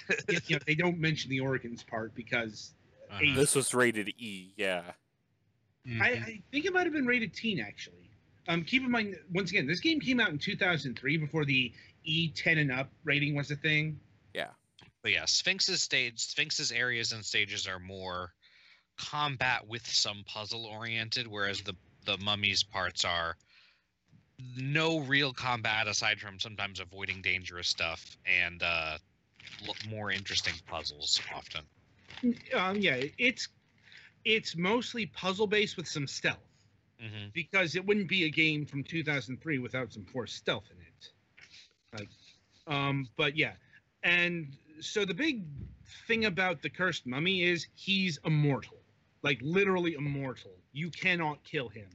you 0.47 0.55
know, 0.55 0.61
they 0.65 0.75
don't 0.75 0.97
mention 0.97 1.29
the 1.29 1.39
organs 1.39 1.83
part 1.83 2.15
because 2.15 2.73
Uh-huh. 3.11 3.35
this 3.35 3.53
was 3.55 3.73
rated 3.75 4.09
E. 4.17 4.53
Yeah. 4.57 4.81
Mm-hmm. 5.87 6.01
I, 6.01 6.05
I 6.07 6.41
think 6.51 6.65
it 6.65 6.73
might 6.73 6.85
have 6.85 6.93
been 6.93 7.05
rated 7.05 7.33
teen 7.33 7.59
actually. 7.59 8.09
Um, 8.47 8.63
keep 8.63 8.83
in 8.83 8.91
mind 8.91 9.15
once 9.33 9.51
again, 9.51 9.67
this 9.67 9.79
game 9.79 9.99
came 9.99 10.19
out 10.19 10.29
in 10.29 10.37
2003 10.37 11.17
before 11.17 11.45
the 11.45 11.71
E10 12.07 12.59
and 12.59 12.71
up 12.71 12.89
rating 13.03 13.35
was 13.35 13.51
a 13.51 13.55
thing. 13.55 13.99
Yeah, 14.33 14.47
but 15.03 15.11
yeah, 15.11 15.25
Sphinx's 15.25 15.81
stage, 15.81 16.19
Sphinx's 16.19 16.71
areas 16.71 17.11
and 17.11 17.23
stages 17.23 17.67
are 17.67 17.79
more 17.79 18.33
combat 18.97 19.67
with 19.67 19.85
some 19.87 20.23
puzzle 20.25 20.65
oriented, 20.65 21.27
whereas 21.27 21.61
the 21.61 21.75
the 22.05 22.17
mummy's 22.17 22.63
parts 22.63 23.05
are 23.05 23.37
no 24.57 24.99
real 24.99 25.33
combat 25.33 25.87
aside 25.87 26.19
from 26.19 26.39
sometimes 26.39 26.79
avoiding 26.79 27.21
dangerous 27.21 27.67
stuff 27.67 28.17
and 28.25 28.63
uh, 28.63 28.97
more 29.89 30.11
interesting 30.11 30.53
puzzles 30.67 31.21
often. 31.35 31.61
Um, 32.53 32.77
yeah, 32.77 33.01
it's 33.17 33.47
it's 34.25 34.55
mostly 34.55 35.05
puzzle 35.07 35.47
based 35.47 35.77
with 35.77 35.87
some 35.87 36.07
stealth 36.07 36.37
hmm 36.99 37.29
because 37.33 37.75
it 37.75 37.85
wouldn't 37.85 38.07
be 38.07 38.25
a 38.25 38.29
game 38.29 38.65
from 38.65 38.83
2003 38.83 39.57
without 39.59 39.91
some 39.93 40.05
forced 40.05 40.35
stealth 40.35 40.69
in 40.71 40.77
it. 40.81 41.11
Like, 41.93 42.09
um, 42.67 43.09
but 43.17 43.35
yeah, 43.37 43.53
and 44.03 44.55
so 44.79 45.05
the 45.05 45.13
big 45.13 45.45
thing 46.07 46.25
about 46.25 46.61
the 46.61 46.69
cursed 46.69 47.05
mummy 47.05 47.43
is 47.43 47.67
he's 47.75 48.19
immortal, 48.25 48.77
like 49.23 49.39
literally 49.41 49.93
immortal. 49.93 50.51
You 50.71 50.89
cannot 50.89 51.43
kill 51.43 51.69
him, 51.69 51.89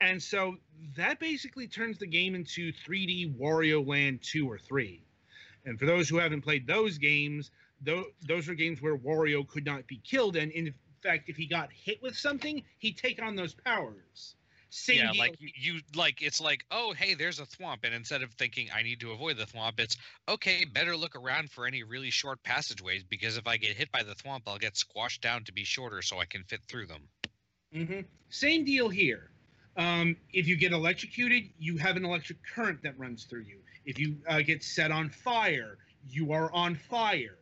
and 0.00 0.22
so 0.22 0.56
that 0.96 1.18
basically 1.20 1.66
turns 1.66 1.98
the 1.98 2.06
game 2.06 2.34
into 2.34 2.72
3D 2.72 3.26
Wario 3.38 3.86
Land 3.86 4.20
2 4.22 4.50
or 4.50 4.58
3. 4.58 5.02
And 5.64 5.78
for 5.78 5.86
those 5.86 6.08
who 6.08 6.16
haven't 6.18 6.42
played 6.42 6.66
those 6.66 6.98
games, 6.98 7.50
tho- 7.80 8.10
those 8.26 8.48
are 8.48 8.54
games 8.54 8.80
where 8.80 8.96
Wario 8.96 9.46
could 9.46 9.64
not 9.64 9.86
be 9.86 9.98
killed, 10.04 10.36
and 10.36 10.50
in 10.52 10.74
fact, 11.02 11.28
if 11.28 11.36
he 11.36 11.46
got 11.46 11.70
hit 11.72 12.02
with 12.02 12.16
something, 12.16 12.62
he'd 12.78 12.96
take 12.96 13.22
on 13.22 13.36
those 13.36 13.54
powers. 13.54 14.34
Same 14.70 14.98
Yeah, 14.98 15.10
deal 15.12 15.18
like 15.18 15.36
you, 15.38 15.80
like 15.96 16.22
it's 16.22 16.40
like 16.40 16.64
oh 16.70 16.92
hey 16.92 17.14
there's 17.14 17.40
a 17.40 17.44
thwomp 17.44 17.78
and 17.84 17.92
instead 17.94 18.22
of 18.22 18.32
thinking 18.34 18.68
I 18.72 18.82
need 18.82 19.00
to 19.00 19.10
avoid 19.12 19.36
the 19.36 19.44
thwomp 19.44 19.80
it's 19.80 19.96
okay 20.28 20.64
better 20.64 20.96
look 20.96 21.16
around 21.16 21.50
for 21.50 21.66
any 21.66 21.82
really 21.82 22.10
short 22.10 22.42
passageways 22.44 23.02
because 23.04 23.36
if 23.36 23.46
I 23.48 23.56
get 23.56 23.76
hit 23.76 23.90
by 23.90 24.02
the 24.04 24.14
thwomp 24.14 24.42
I'll 24.46 24.58
get 24.58 24.76
squashed 24.76 25.22
down 25.22 25.44
to 25.44 25.52
be 25.52 25.64
shorter 25.64 26.02
so 26.02 26.18
I 26.20 26.24
can 26.26 26.44
fit 26.44 26.60
through 26.68 26.86
them. 26.86 27.08
hmm 27.72 28.00
Same 28.28 28.64
deal 28.64 28.88
here. 28.88 29.30
Um, 29.76 30.16
if 30.32 30.46
you 30.46 30.56
get 30.56 30.72
electrocuted, 30.72 31.50
you 31.58 31.76
have 31.78 31.96
an 31.96 32.04
electric 32.04 32.38
current 32.54 32.82
that 32.82 32.98
runs 32.98 33.24
through 33.24 33.42
you. 33.42 33.58
If 33.84 33.98
you 33.98 34.16
uh, 34.28 34.40
get 34.42 34.62
set 34.62 34.90
on 34.92 35.08
fire, 35.10 35.78
you 36.08 36.32
are 36.32 36.52
on 36.52 36.74
fire. 36.74 37.38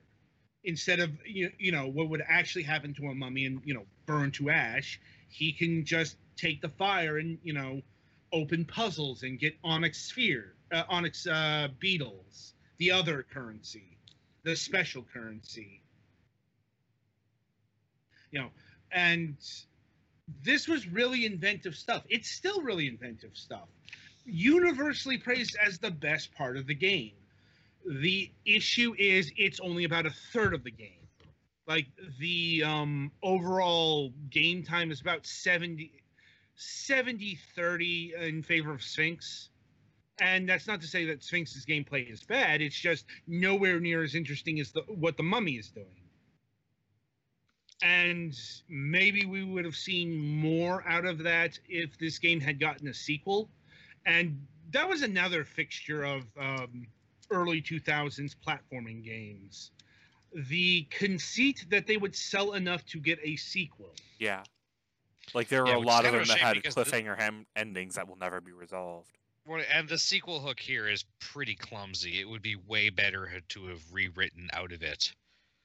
Instead 0.68 1.00
of 1.00 1.10
you, 1.24 1.50
you 1.58 1.72
know 1.72 1.86
what 1.86 2.10
would 2.10 2.22
actually 2.28 2.62
happen 2.62 2.92
to 2.92 3.06
a 3.06 3.14
mummy 3.14 3.46
and 3.46 3.62
you 3.64 3.72
know 3.72 3.86
burn 4.04 4.30
to 4.32 4.50
ash, 4.50 5.00
he 5.30 5.50
can 5.50 5.86
just 5.86 6.16
take 6.36 6.60
the 6.60 6.68
fire 6.68 7.16
and 7.16 7.38
you 7.42 7.54
know 7.54 7.80
open 8.34 8.66
puzzles 8.66 9.22
and 9.22 9.38
get 9.38 9.56
onyx 9.64 9.98
sphere, 9.98 10.52
uh, 10.70 10.82
onyx 10.90 11.26
uh, 11.26 11.68
beetles, 11.78 12.52
the 12.76 12.90
other 12.90 13.24
currency, 13.32 13.96
the 14.42 14.54
special 14.54 15.06
currency. 15.10 15.80
You 18.30 18.40
know, 18.40 18.50
and 18.92 19.38
this 20.42 20.68
was 20.68 20.86
really 20.86 21.24
inventive 21.24 21.76
stuff. 21.76 22.02
It's 22.10 22.28
still 22.28 22.60
really 22.60 22.88
inventive 22.88 23.38
stuff. 23.38 23.68
Universally 24.26 25.16
praised 25.16 25.56
as 25.64 25.78
the 25.78 25.90
best 25.90 26.34
part 26.34 26.58
of 26.58 26.66
the 26.66 26.74
game. 26.74 27.12
The 27.88 28.30
issue 28.44 28.94
is 28.98 29.32
it's 29.36 29.60
only 29.60 29.84
about 29.84 30.06
a 30.06 30.10
third 30.32 30.54
of 30.54 30.64
the 30.64 30.70
game. 30.70 31.08
Like 31.66 31.86
the 32.18 32.62
um, 32.64 33.12
overall 33.22 34.12
game 34.30 34.62
time 34.62 34.90
is 34.90 35.00
about 35.00 35.26
70, 35.26 35.92
70 36.56 37.38
30 37.54 38.14
in 38.20 38.42
favor 38.42 38.72
of 38.72 38.82
Sphinx. 38.82 39.50
And 40.20 40.48
that's 40.48 40.66
not 40.66 40.80
to 40.80 40.86
say 40.86 41.04
that 41.06 41.22
Sphinx's 41.22 41.64
gameplay 41.64 42.10
is 42.10 42.24
bad. 42.24 42.60
It's 42.60 42.78
just 42.78 43.04
nowhere 43.26 43.78
near 43.78 44.02
as 44.02 44.14
interesting 44.14 44.58
as 44.60 44.72
the, 44.72 44.80
what 44.88 45.16
the 45.16 45.22
mummy 45.22 45.52
is 45.52 45.70
doing 45.70 46.08
and 47.82 48.34
maybe 48.68 49.24
we 49.24 49.44
would 49.44 49.64
have 49.64 49.76
seen 49.76 50.18
more 50.18 50.86
out 50.88 51.04
of 51.04 51.18
that 51.18 51.58
if 51.68 51.96
this 51.98 52.18
game 52.18 52.40
had 52.40 52.58
gotten 52.58 52.88
a 52.88 52.94
sequel 52.94 53.48
and 54.06 54.46
that 54.70 54.88
was 54.88 55.02
another 55.02 55.44
fixture 55.44 56.02
of 56.02 56.24
um, 56.40 56.86
early 57.30 57.60
2000s 57.62 58.34
platforming 58.46 59.02
games 59.04 59.70
the 60.34 60.82
conceit 60.90 61.64
that 61.70 61.86
they 61.86 61.96
would 61.96 62.14
sell 62.14 62.52
enough 62.52 62.84
to 62.86 62.98
get 63.00 63.18
a 63.22 63.36
sequel 63.36 63.94
Yeah. 64.18 64.42
Like 65.34 65.48
there 65.48 65.66
Yeah, 65.66 65.76
a 65.76 65.78
lot 65.78 66.04
of 66.06 66.12
them 66.12 66.24
that 66.26 66.38
had 66.38 66.54
because 66.54 66.74
the- 66.74 66.84
cliffhanger 66.84 67.18
hem- 67.18 67.46
endings 67.56 67.94
that 67.96 68.08
will 68.08 68.16
never 68.16 68.40
be 68.40 68.52
resolved. 68.52 69.10
And 69.70 69.88
the 69.88 69.96
sequel 69.98 70.40
hook 70.40 70.60
here 70.60 70.86
is 70.88 71.04
pretty 71.20 71.54
clumsy. 71.54 72.20
It 72.20 72.28
would 72.28 72.42
be 72.42 72.56
way 72.56 72.90
better 72.90 73.26
h- 73.34 73.42
to 73.48 73.66
have 73.68 73.80
rewritten 73.90 74.50
out 74.52 74.72
of 74.72 74.82
it. 74.82 75.10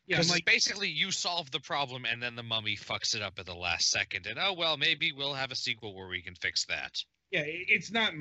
yeah 0.07 0.15
Because 0.17 0.29
like 0.31 0.45
basically 0.45 0.87
you 0.89 1.11
solve 1.11 1.51
the 1.51 1.59
problem 1.59 2.05
and 2.05 2.21
then 2.23 2.35
the 2.37 2.43
mummy 2.43 2.77
fucks 2.77 3.13
it 3.15 3.21
up 3.21 3.39
at 3.39 3.45
the 3.45 3.53
last 3.55 3.89
second. 3.89 4.25
And 4.27 4.39
oh 4.39 4.53
well, 4.53 4.77
maybe 4.77 5.11
we'll 5.11 5.33
have 5.33 5.51
a 5.51 5.55
sequel 5.55 5.93
where 5.93 6.07
we 6.07 6.21
can 6.21 6.35
fix 6.35 6.63
that. 6.65 7.03
Yeah 7.33 7.43
it's 7.45 7.91
not 7.91 8.13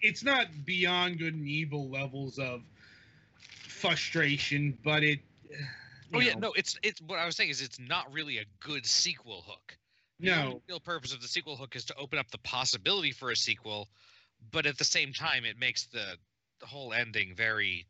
it's 0.00 0.24
not 0.24 0.46
beyond 0.64 1.18
good 1.18 1.34
and 1.34 1.46
evil 1.46 1.88
levels 1.88 2.38
of 2.38 2.62
frustration 3.68 4.76
but 4.82 5.04
it 5.04 5.20
Oh 6.12 6.20
yeah, 6.20 6.34
know, 6.34 6.40
no, 6.40 6.52
it's 6.54 6.78
it's 6.82 7.00
what 7.00 7.18
I 7.18 7.26
was 7.26 7.36
saying 7.36 7.50
is 7.50 7.60
it's 7.60 7.78
not 7.78 8.12
really 8.12 8.38
a 8.38 8.44
good 8.60 8.84
sequel 8.84 9.44
hook. 9.46 9.76
No 10.18 10.60
The 10.66 10.72
real 10.72 10.80
purpose 10.80 11.14
of 11.14 11.22
the 11.22 11.28
sequel 11.28 11.56
hook 11.56 11.76
is 11.76 11.84
to 11.86 11.94
open 11.96 12.18
up 12.18 12.30
the 12.30 12.38
possibility 12.38 13.12
for 13.12 13.30
a 13.30 13.36
sequel, 13.36 13.88
but 14.50 14.66
at 14.66 14.76
the 14.76 14.84
same 14.84 15.12
time 15.12 15.44
it 15.44 15.58
makes 15.58 15.86
the 15.86 16.16
the 16.60 16.66
whole 16.66 16.92
ending 16.92 17.34
very 17.36 17.86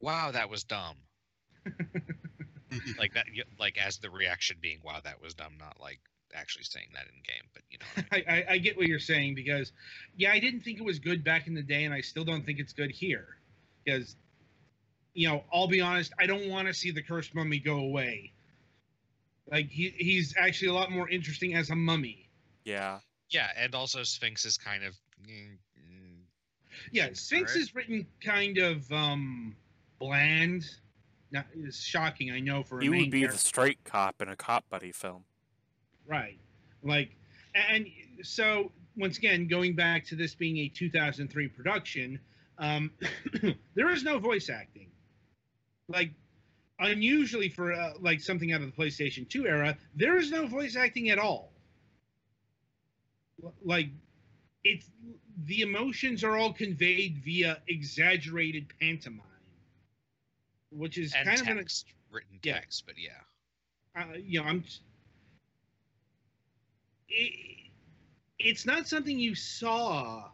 wow, 0.00 0.30
that 0.30 0.48
was 0.48 0.64
dumb. 0.64 0.96
like 2.98 3.14
that 3.14 3.26
like 3.58 3.76
as 3.76 3.98
the 3.98 4.10
reaction 4.10 4.58
being 4.60 4.78
wow, 4.84 5.00
that 5.02 5.20
was 5.20 5.34
dumb, 5.34 5.54
not 5.58 5.78
like 5.80 6.00
actually 6.34 6.64
saying 6.64 6.88
that 6.94 7.04
in 7.06 7.22
game, 7.26 7.48
but 7.52 7.62
you 7.70 7.78
know. 7.78 8.04
I 8.12 8.16
mean. 8.16 8.24
I, 8.28 8.32
I, 8.32 8.52
I 8.54 8.58
get 8.58 8.76
what 8.76 8.86
you're 8.86 8.98
saying 8.98 9.34
because, 9.34 9.72
yeah, 10.16 10.32
I 10.32 10.38
didn't 10.38 10.60
think 10.60 10.78
it 10.78 10.84
was 10.84 10.98
good 10.98 11.24
back 11.24 11.46
in 11.46 11.54
the 11.54 11.62
day, 11.62 11.84
and 11.84 11.94
I 11.94 12.00
still 12.00 12.24
don't 12.24 12.44
think 12.44 12.58
it's 12.58 12.72
good 12.72 12.90
here. 12.90 13.26
Because, 13.84 14.16
you 15.14 15.28
know, 15.28 15.44
I'll 15.52 15.68
be 15.68 15.80
honest, 15.80 16.12
I 16.18 16.26
don't 16.26 16.48
want 16.48 16.68
to 16.68 16.74
see 16.74 16.90
the 16.90 17.02
cursed 17.02 17.34
mummy 17.34 17.58
go 17.58 17.76
away. 17.78 18.32
Like 19.50 19.70
he, 19.70 19.94
he's 19.96 20.34
actually 20.36 20.68
a 20.68 20.74
lot 20.74 20.90
more 20.90 21.08
interesting 21.08 21.54
as 21.54 21.70
a 21.70 21.76
mummy. 21.76 22.28
Yeah. 22.64 22.98
Yeah, 23.30 23.48
and 23.56 23.74
also 23.74 24.02
Sphinx 24.02 24.44
is 24.44 24.56
kind 24.58 24.84
of 24.84 24.94
mm, 25.22 25.56
mm, 25.78 26.18
Yeah, 26.92 27.08
Sphinx 27.12 27.56
is 27.56 27.74
written 27.74 28.06
kind 28.22 28.58
of 28.58 28.90
um 28.92 29.56
bland. 29.98 30.64
Not 31.30 31.46
it's 31.54 31.82
shocking, 31.82 32.30
I 32.30 32.40
know 32.40 32.62
for 32.62 32.78
a 32.78 32.82
He 32.82 32.88
main 32.88 33.00
would 33.00 33.10
be 33.10 33.20
character. 33.20 33.36
the 33.36 33.38
straight 33.38 33.84
cop 33.84 34.22
in 34.22 34.28
a 34.28 34.36
cop 34.36 34.64
buddy 34.70 34.92
film. 34.92 35.24
Right. 36.08 36.38
Like, 36.82 37.10
and 37.54 37.86
so 38.22 38.72
once 38.96 39.18
again, 39.18 39.46
going 39.46 39.74
back 39.74 40.04
to 40.06 40.16
this 40.16 40.34
being 40.34 40.58
a 40.58 40.68
2003 40.68 41.48
production, 41.48 42.18
um, 42.58 42.90
there 43.74 43.90
is 43.90 44.02
no 44.02 44.18
voice 44.18 44.50
acting. 44.50 44.90
Like, 45.88 46.10
unusually 46.80 47.48
for 47.48 47.72
uh, 47.72 47.92
like 48.00 48.20
something 48.20 48.52
out 48.52 48.62
of 48.62 48.74
the 48.74 48.82
PlayStation 48.82 49.28
2 49.28 49.46
era, 49.46 49.76
there 49.94 50.16
is 50.16 50.30
no 50.30 50.46
voice 50.46 50.76
acting 50.76 51.10
at 51.10 51.18
all. 51.18 51.52
Like, 53.64 53.88
it's 54.64 54.86
the 55.44 55.62
emotions 55.62 56.24
are 56.24 56.36
all 56.36 56.52
conveyed 56.52 57.18
via 57.24 57.58
exaggerated 57.68 58.66
pantomime, 58.80 59.22
which 60.70 60.98
is 60.98 61.14
and 61.14 61.28
kind 61.28 61.40
of 61.40 61.46
an 61.46 61.56
text, 61.58 61.86
written 62.10 62.40
yeah. 62.42 62.54
text, 62.54 62.84
but 62.86 62.96
yeah. 62.98 64.02
uh, 64.02 64.16
you 64.16 64.40
know, 64.40 64.48
I'm. 64.48 64.64
It, 67.08 67.70
it's 68.38 68.66
not 68.66 68.86
something 68.88 69.18
you 69.18 69.34
saw 69.34 70.28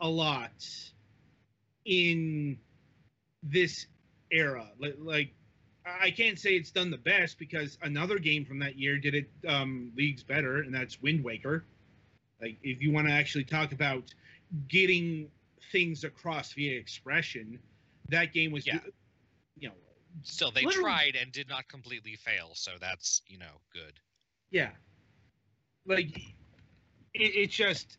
a 0.00 0.08
lot 0.08 0.66
in 1.84 2.58
this 3.42 3.86
era. 4.30 4.68
Like, 4.78 4.96
like, 4.98 5.34
I 5.86 6.10
can't 6.10 6.38
say 6.38 6.50
it's 6.50 6.70
done 6.70 6.90
the 6.90 6.98
best 6.98 7.38
because 7.38 7.78
another 7.82 8.18
game 8.18 8.44
from 8.44 8.58
that 8.60 8.78
year 8.78 8.98
did 8.98 9.14
it 9.14 9.30
um, 9.46 9.90
leagues 9.96 10.22
better, 10.22 10.58
and 10.58 10.74
that's 10.74 11.00
Wind 11.00 11.24
Waker. 11.24 11.64
Like, 12.40 12.58
if 12.62 12.82
you 12.82 12.92
want 12.92 13.08
to 13.08 13.12
actually 13.12 13.44
talk 13.44 13.72
about 13.72 14.04
getting 14.68 15.28
things 15.72 16.04
across 16.04 16.52
via 16.52 16.78
expression, 16.78 17.58
that 18.10 18.32
game 18.32 18.52
was, 18.52 18.66
Yeah. 18.66 18.80
you 19.58 19.68
know, 19.68 19.74
Still, 20.22 20.50
they 20.50 20.64
tried 20.64 21.16
and 21.20 21.30
did 21.32 21.48
not 21.48 21.68
completely 21.68 22.16
fail, 22.16 22.50
so 22.54 22.72
that's 22.80 23.22
you 23.28 23.38
know 23.38 23.60
good. 23.72 23.92
Yeah. 24.50 24.70
Like 25.88 26.18
it, 27.14 27.32
it's 27.34 27.56
just 27.56 27.96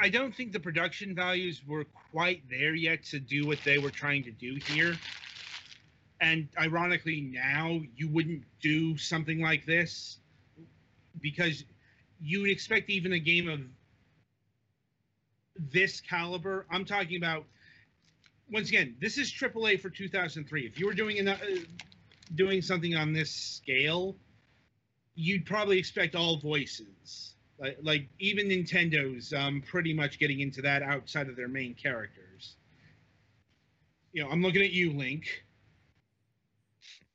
I 0.00 0.08
don't 0.08 0.34
think 0.34 0.52
the 0.52 0.60
production 0.60 1.14
values 1.14 1.62
were 1.66 1.84
quite 2.10 2.42
there 2.50 2.74
yet 2.74 3.04
to 3.04 3.20
do 3.20 3.46
what 3.46 3.58
they 3.64 3.78
were 3.78 3.90
trying 3.90 4.24
to 4.24 4.32
do 4.32 4.58
here. 4.66 4.96
And 6.20 6.48
ironically 6.58 7.20
now 7.20 7.80
you 7.96 8.08
wouldn't 8.08 8.42
do 8.60 8.96
something 8.96 9.40
like 9.40 9.64
this 9.64 10.18
because 11.20 11.64
you 12.20 12.40
would 12.40 12.50
expect 12.50 12.90
even 12.90 13.12
a 13.12 13.18
game 13.18 13.48
of 13.48 13.60
this 15.72 16.00
caliber. 16.00 16.66
I'm 16.70 16.84
talking 16.84 17.16
about 17.16 17.44
once 18.50 18.70
again, 18.70 18.96
this 19.00 19.18
is 19.18 19.30
AAA 19.30 19.80
for 19.80 19.90
2003. 19.90 20.66
If 20.66 20.80
you 20.80 20.86
were 20.86 20.94
doing 20.94 21.18
an, 21.18 21.28
uh, 21.28 21.36
doing 22.34 22.62
something 22.62 22.96
on 22.96 23.12
this 23.12 23.30
scale, 23.30 24.16
you'd 25.18 25.44
probably 25.44 25.78
expect 25.78 26.14
all 26.14 26.38
voices. 26.38 27.34
Like, 27.58 27.76
like 27.82 28.08
even 28.20 28.46
Nintendo's 28.46 29.32
um, 29.32 29.60
pretty 29.66 29.92
much 29.92 30.20
getting 30.20 30.40
into 30.40 30.62
that 30.62 30.80
outside 30.82 31.28
of 31.28 31.34
their 31.34 31.48
main 31.48 31.74
characters. 31.74 32.54
You 34.12 34.22
know, 34.22 34.30
I'm 34.30 34.40
looking 34.42 34.62
at 34.62 34.70
you, 34.70 34.92
Link. 34.92 35.44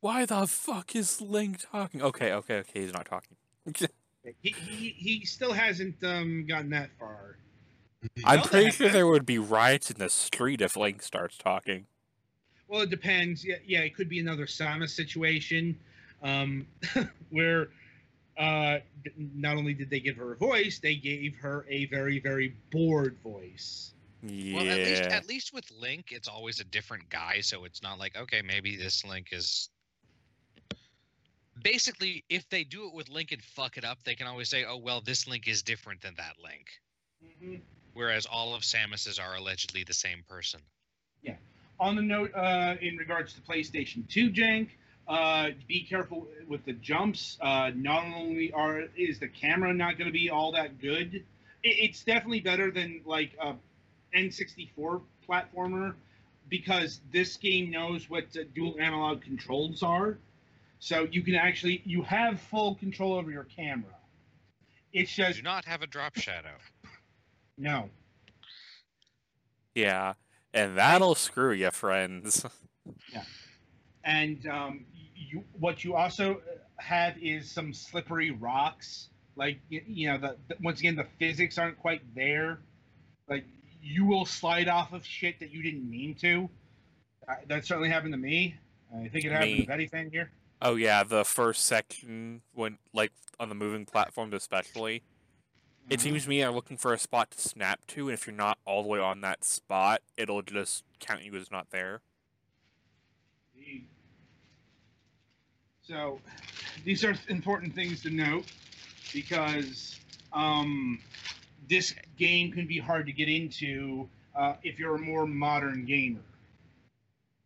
Why 0.01 0.25
the 0.25 0.45
fuck 0.47 0.97
is 0.97 1.21
Link 1.21 1.61
talking? 1.71 2.01
Okay, 2.01 2.33
okay, 2.33 2.55
okay, 2.57 2.81
he's 2.81 2.93
not 2.93 3.05
talking. 3.05 3.37
He 4.41 4.51
he, 4.51 4.95
he 4.97 5.25
still 5.25 5.51
hasn't 5.51 6.01
um, 6.01 6.45
gotten 6.47 6.69
that 6.69 6.91
far. 6.97 7.35
I'm 8.23 8.35
Zelda 8.35 8.47
pretty 8.47 8.71
sure 8.71 8.87
there 8.87 9.05
would 9.05 9.25
be 9.25 9.37
riots 9.37 9.91
in 9.91 9.97
the 9.97 10.07
street 10.07 10.61
if 10.61 10.77
Link 10.77 11.01
starts 11.01 11.37
talking. 11.37 11.87
Well, 12.69 12.83
it 12.83 12.89
depends. 12.89 13.43
Yeah, 13.43 13.55
yeah, 13.65 13.79
it 13.79 13.93
could 13.93 14.07
be 14.07 14.21
another 14.21 14.45
Samus 14.45 14.91
situation 14.91 15.77
um, 16.23 16.65
where 17.31 17.67
uh, 18.37 18.79
not 19.17 19.57
only 19.57 19.73
did 19.73 19.89
they 19.89 19.99
give 19.99 20.17
her 20.17 20.33
a 20.33 20.35
voice, 20.35 20.79
they 20.79 20.95
gave 20.95 21.35
her 21.37 21.65
a 21.69 21.85
very, 21.85 22.19
very 22.19 22.55
bored 22.71 23.17
voice. 23.23 23.93
Yeah. 24.23 24.55
Well, 24.55 24.69
at 24.69 24.77
least 24.77 25.01
at 25.03 25.27
least 25.27 25.53
with 25.53 25.69
Link, 25.71 26.11
it's 26.11 26.27
always 26.27 26.59
a 26.59 26.63
different 26.63 27.09
guy, 27.09 27.41
so 27.41 27.65
it's 27.65 27.83
not 27.83 27.99
like 27.99 28.15
okay, 28.15 28.41
maybe 28.41 28.77
this 28.77 29.03
Link 29.03 29.27
is. 29.31 29.69
Basically, 31.61 32.23
if 32.29 32.49
they 32.49 32.63
do 32.63 32.87
it 32.87 32.93
with 32.93 33.09
Link 33.09 33.31
and 33.31 33.41
fuck 33.41 33.77
it 33.77 33.85
up, 33.85 33.99
they 34.03 34.15
can 34.15 34.27
always 34.27 34.49
say, 34.49 34.65
"Oh 34.65 34.77
well, 34.77 35.01
this 35.01 35.27
Link 35.27 35.47
is 35.47 35.61
different 35.61 36.01
than 36.01 36.15
that 36.15 36.35
Link." 36.41 37.61
Whereas 37.93 38.25
all 38.25 38.55
of 38.55 38.63
Samus's 38.63 39.19
are 39.19 39.35
allegedly 39.35 39.83
the 39.83 39.93
same 39.93 40.23
person. 40.27 40.61
Yeah. 41.21 41.35
On 41.79 41.95
the 41.95 42.01
note, 42.01 42.33
uh, 42.33 42.75
in 42.81 42.97
regards 42.97 43.33
to 43.33 43.41
PlayStation 43.41 44.07
2 44.09 44.31
jank, 44.31 44.69
uh, 45.07 45.49
be 45.67 45.83
careful 45.83 46.27
with 46.47 46.63
the 46.65 46.73
jumps. 46.73 47.37
Uh, 47.41 47.71
not 47.75 48.03
only 48.05 48.51
are 48.53 48.83
is 48.95 49.19
the 49.19 49.27
camera 49.27 49.73
not 49.73 49.97
going 49.97 50.07
to 50.07 50.13
be 50.13 50.29
all 50.29 50.51
that 50.53 50.79
good, 50.79 51.15
it, 51.15 51.23
it's 51.63 52.03
definitely 52.03 52.39
better 52.39 52.71
than 52.71 53.01
like 53.05 53.31
a 53.41 53.53
N64 54.15 55.01
platformer 55.27 55.95
because 56.49 57.01
this 57.11 57.37
game 57.37 57.71
knows 57.71 58.09
what 58.09 58.25
uh, 58.37 58.43
dual 58.53 58.75
analog 58.79 59.21
controls 59.21 59.83
are. 59.83 60.17
So 60.79 61.07
you 61.11 61.21
can 61.21 61.35
actually 61.35 61.81
you 61.85 62.01
have 62.03 62.39
full 62.39 62.75
control 62.75 63.13
over 63.13 63.31
your 63.31 63.45
camera. 63.45 63.91
It's 64.93 65.17
You 65.17 65.25
just 65.25 65.37
do 65.37 65.41
not 65.43 65.65
have 65.65 65.81
a 65.81 65.87
drop 65.87 66.15
shadow. 66.17 66.55
no. 67.57 67.89
Yeah. 69.75 70.13
And 70.53 70.77
that'll 70.77 71.15
screw 71.15 71.51
you, 71.51 71.71
friends. 71.71 72.45
Yeah, 73.13 73.23
and 74.03 74.45
um, 74.47 74.85
you 75.33 75.43
what 75.59 75.83
you 75.83 75.95
also 75.95 76.41
have 76.77 77.17
is 77.17 77.49
some 77.49 77.73
slippery 77.73 78.31
rocks 78.31 79.09
like 79.35 79.59
you, 79.69 79.81
you 79.87 80.07
know 80.07 80.17
the, 80.17 80.37
the 80.47 80.55
once 80.61 80.79
again 80.79 80.95
the 80.95 81.07
physics 81.19 81.57
aren't 81.57 81.77
quite 81.79 82.01
there 82.15 82.59
like 83.27 83.45
you 83.81 84.05
will 84.05 84.25
slide 84.25 84.67
off 84.67 84.93
of 84.93 85.05
shit 85.05 85.39
that 85.39 85.51
you 85.51 85.63
didn't 85.63 85.89
mean 85.89 86.13
to 86.15 86.49
uh, 87.27 87.35
that 87.47 87.65
certainly 87.65 87.89
happened 87.89 88.13
to 88.13 88.17
me 88.17 88.55
i 88.95 89.07
think 89.07 89.25
it 89.25 89.31
happened 89.31 89.53
Me. 89.53 89.61
to 89.61 89.67
betty 89.67 89.87
fan 89.87 90.09
here 90.11 90.31
Oh 90.65 90.75
yeah, 90.75 91.03
the 91.03 91.25
first 91.25 91.65
section 91.65 92.41
when 92.53 92.77
like 92.93 93.11
on 93.37 93.49
the 93.49 93.55
moving 93.55 93.85
platforms 93.85 94.33
especially. 94.33 95.03
It 95.89 95.99
Mhm. 95.99 96.01
seems 96.01 96.23
to 96.23 96.29
me 96.29 96.39
I'm 96.41 96.55
looking 96.55 96.77
for 96.77 96.93
a 96.93 96.97
spot 96.97 97.31
to 97.31 97.41
snap 97.41 97.85
to, 97.87 98.07
and 98.07 98.13
if 98.13 98.25
you're 98.25 98.33
not 98.33 98.57
all 98.63 98.81
the 98.81 98.87
way 98.87 98.99
on 98.99 99.19
that 99.21 99.43
spot, 99.43 100.01
it'll 100.15 100.41
just 100.41 100.85
count 101.01 101.23
you 101.23 101.35
as 101.35 101.51
not 101.51 101.71
there. 101.71 102.01
Indeed. 103.57 103.89
So, 105.87 106.19
these 106.85 107.03
are 107.03 107.13
important 107.27 107.75
things 107.75 108.01
to 108.03 108.09
note 108.09 108.45
because 109.13 109.99
um, 110.31 110.99
this 111.67 111.93
game 112.17 112.51
can 112.51 112.67
be 112.67 112.79
hard 112.79 113.05
to 113.07 113.11
get 113.11 113.27
into 113.27 114.07
uh, 114.35 114.53
if 114.63 114.79
you're 114.79 114.95
a 114.95 114.99
more 114.99 115.27
modern 115.27 115.85
gamer. 115.85 116.21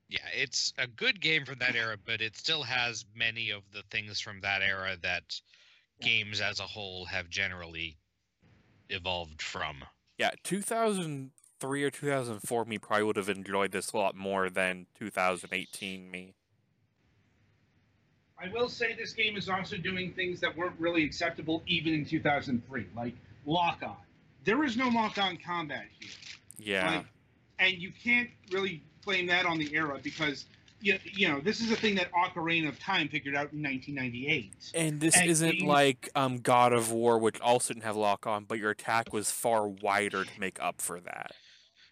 Yeah, 0.10 0.20
it's 0.34 0.74
a 0.78 0.88
good 0.88 1.20
game 1.20 1.46
from 1.46 1.60
that 1.60 1.76
era, 1.76 1.98
but 2.06 2.22
it 2.22 2.38
still 2.38 2.64
has 2.64 3.06
many 3.14 3.50
of 3.50 3.64
the 3.74 3.84
things 3.92 4.22
from 4.22 4.40
that 4.42 4.62
era 4.62 4.96
that 5.02 5.42
games 6.00 6.40
as 6.40 6.60
a 6.60 6.64
whole 6.64 7.06
have 7.06 7.30
generally 7.30 7.98
evolved 8.90 9.42
from. 9.42 9.84
Yeah, 10.18 10.32
2003 10.44 11.84
or 11.84 11.90
2004 11.90 12.66
me 12.66 12.78
probably 12.78 13.04
would 13.04 13.18
have 13.18 13.30
enjoyed 13.30 13.72
this 13.72 13.92
a 13.92 13.98
lot 13.98 14.16
more 14.16 14.50
than 14.50 14.88
2018 14.98 16.10
me. 16.10 16.36
I 18.40 18.50
will 18.54 18.70
say 18.70 18.94
this 18.94 19.14
game 19.14 19.36
is 19.36 19.50
also 19.50 19.78
doing 19.78 20.14
things 20.14 20.40
that 20.42 20.56
weren't 20.56 20.80
really 20.80 21.04
acceptable 21.04 21.64
even 21.66 21.94
in 21.94 22.06
2003, 22.06 22.88
like 22.96 23.16
lock 23.46 23.80
on. 23.84 23.98
There 24.44 24.64
is 24.64 24.78
no 24.78 24.90
lock 24.90 25.18
on 25.18 25.38
combat 25.38 25.86
here. 26.00 26.10
Yeah. 26.58 26.90
Like, 26.98 27.06
and 27.60 27.78
you 27.78 27.92
can't 27.92 28.30
really 28.52 28.84
blame 29.04 29.28
that 29.28 29.46
on 29.46 29.58
the 29.58 29.74
era 29.74 30.00
because 30.04 30.46
you, 30.82 31.00
you 31.04 31.28
know 31.28 31.40
this 31.40 31.60
is 31.60 31.72
a 31.72 31.76
thing 31.76 31.96
that 31.96 32.12
Ocarina 32.12 32.68
of 32.70 32.80
Time 32.80 33.08
figured 33.08 33.36
out 33.36 33.52
in 33.54 33.64
1998. 33.64 34.54
And 34.76 35.00
this 35.00 35.18
and 35.18 35.30
isn't 35.30 35.52
games- 35.52 35.64
like 35.64 36.10
um, 36.14 36.38
God 36.38 36.74
of 36.74 36.92
War, 36.92 37.18
which 37.18 37.42
also 37.42 37.74
didn't 37.74 37.86
have 37.86 37.96
lock 37.96 38.28
on, 38.28 38.44
but 38.44 38.60
your 38.60 38.70
attack 38.72 39.12
was 39.12 39.32
far 39.32 39.68
wider 39.68 40.24
to 40.24 40.40
make 40.40 40.62
up 40.62 40.82
for 40.82 41.00
that. 41.00 41.32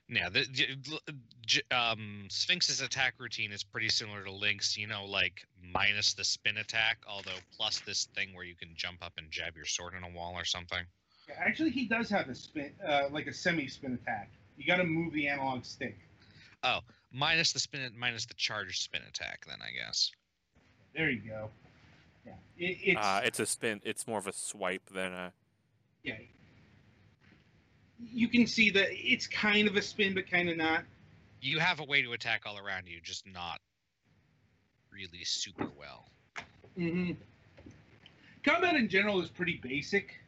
Yeah, 0.07 0.29
the 0.29 0.45
j- 0.45 0.75
l- 0.91 0.99
j- 1.45 1.61
um, 1.75 2.27
Sphinx's 2.29 2.81
attack 2.81 3.15
routine 3.17 3.51
is 3.51 3.63
pretty 3.63 3.89
similar 3.89 4.23
to 4.23 4.31
Link's. 4.31 4.77
You 4.77 4.85
know, 4.87 5.05
like 5.05 5.47
minus 5.73 6.13
the 6.13 6.23
spin 6.23 6.57
attack, 6.57 6.99
although 7.07 7.31
plus 7.57 7.79
this 7.81 8.05
thing 8.15 8.33
where 8.35 8.43
you 8.45 8.55
can 8.55 8.69
jump 8.75 9.03
up 9.03 9.13
and 9.17 9.31
jab 9.31 9.55
your 9.55 9.65
sword 9.65 9.93
in 9.97 10.03
a 10.03 10.09
wall 10.15 10.33
or 10.35 10.45
something. 10.45 10.85
Actually, 11.39 11.71
he 11.71 11.85
does 11.87 12.07
have 12.09 12.29
a 12.29 12.35
spin, 12.35 12.71
uh, 12.87 13.09
like 13.11 13.25
a 13.25 13.33
semi-spin 13.33 13.93
attack. 13.93 14.29
You 14.57 14.67
got 14.67 14.77
to 14.77 14.83
move 14.83 15.11
the 15.11 15.27
analog 15.27 15.65
stick. 15.65 15.97
Oh, 16.61 16.81
minus 17.11 17.51
the 17.51 17.59
spin, 17.59 17.91
minus 17.97 18.27
the 18.27 18.35
charge 18.35 18.79
spin 18.79 19.01
attack. 19.09 19.43
Then 19.47 19.57
I 19.59 19.71
guess. 19.71 20.11
There 20.95 21.09
you 21.09 21.21
go. 21.27 21.49
Yeah, 22.27 22.33
it, 22.59 22.77
it's 22.83 22.99
Uh, 23.01 23.21
it's 23.25 23.39
a 23.39 23.45
spin. 23.47 23.81
It's 23.83 24.05
more 24.07 24.19
of 24.19 24.27
a 24.27 24.33
swipe 24.33 24.87
than 24.91 25.13
a. 25.13 25.33
yeah. 26.03 26.13
You 27.99 28.27
can 28.27 28.45
see 28.45 28.69
that 28.71 28.87
it's 28.91 29.27
kind 29.27 29.67
of 29.67 29.75
a 29.75 29.81
spin, 29.81 30.13
but 30.13 30.29
kind 30.29 30.49
of 30.49 30.57
not. 30.57 30.83
You 31.41 31.59
have 31.59 31.79
a 31.79 31.83
way 31.83 32.01
to 32.01 32.13
attack 32.13 32.41
all 32.45 32.57
around 32.57 32.87
you, 32.87 32.99
just 33.01 33.25
not 33.27 33.59
really 34.91 35.23
super 35.23 35.67
well. 35.77 36.09
hmm 36.75 37.11
Combat 38.43 38.75
in 38.75 38.87
general 38.87 39.21
is 39.21 39.29
pretty 39.29 39.59
basic. 39.63 40.19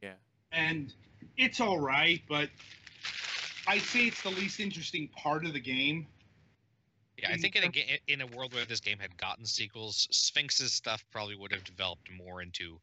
Yeah. 0.00 0.14
And 0.52 0.92
it's 1.36 1.60
all 1.60 1.78
right, 1.78 2.22
but 2.28 2.48
I'd 3.66 3.82
say 3.82 4.06
it's 4.06 4.22
the 4.22 4.30
least 4.30 4.60
interesting 4.60 5.08
part 5.08 5.44
of 5.44 5.52
the 5.52 5.60
game. 5.60 6.06
Yeah, 7.18 7.30
I 7.32 7.36
think 7.36 7.56
in 7.56 7.64
a 7.64 7.68
ga- 7.68 8.00
in 8.06 8.20
a 8.20 8.26
world 8.26 8.54
where 8.54 8.64
this 8.64 8.80
game 8.80 8.98
had 8.98 9.16
gotten 9.16 9.44
sequels, 9.44 10.06
Sphinx's 10.10 10.72
stuff 10.72 11.04
probably 11.10 11.34
would 11.34 11.52
have 11.52 11.64
developed 11.64 12.08
more 12.10 12.40
into 12.40 12.80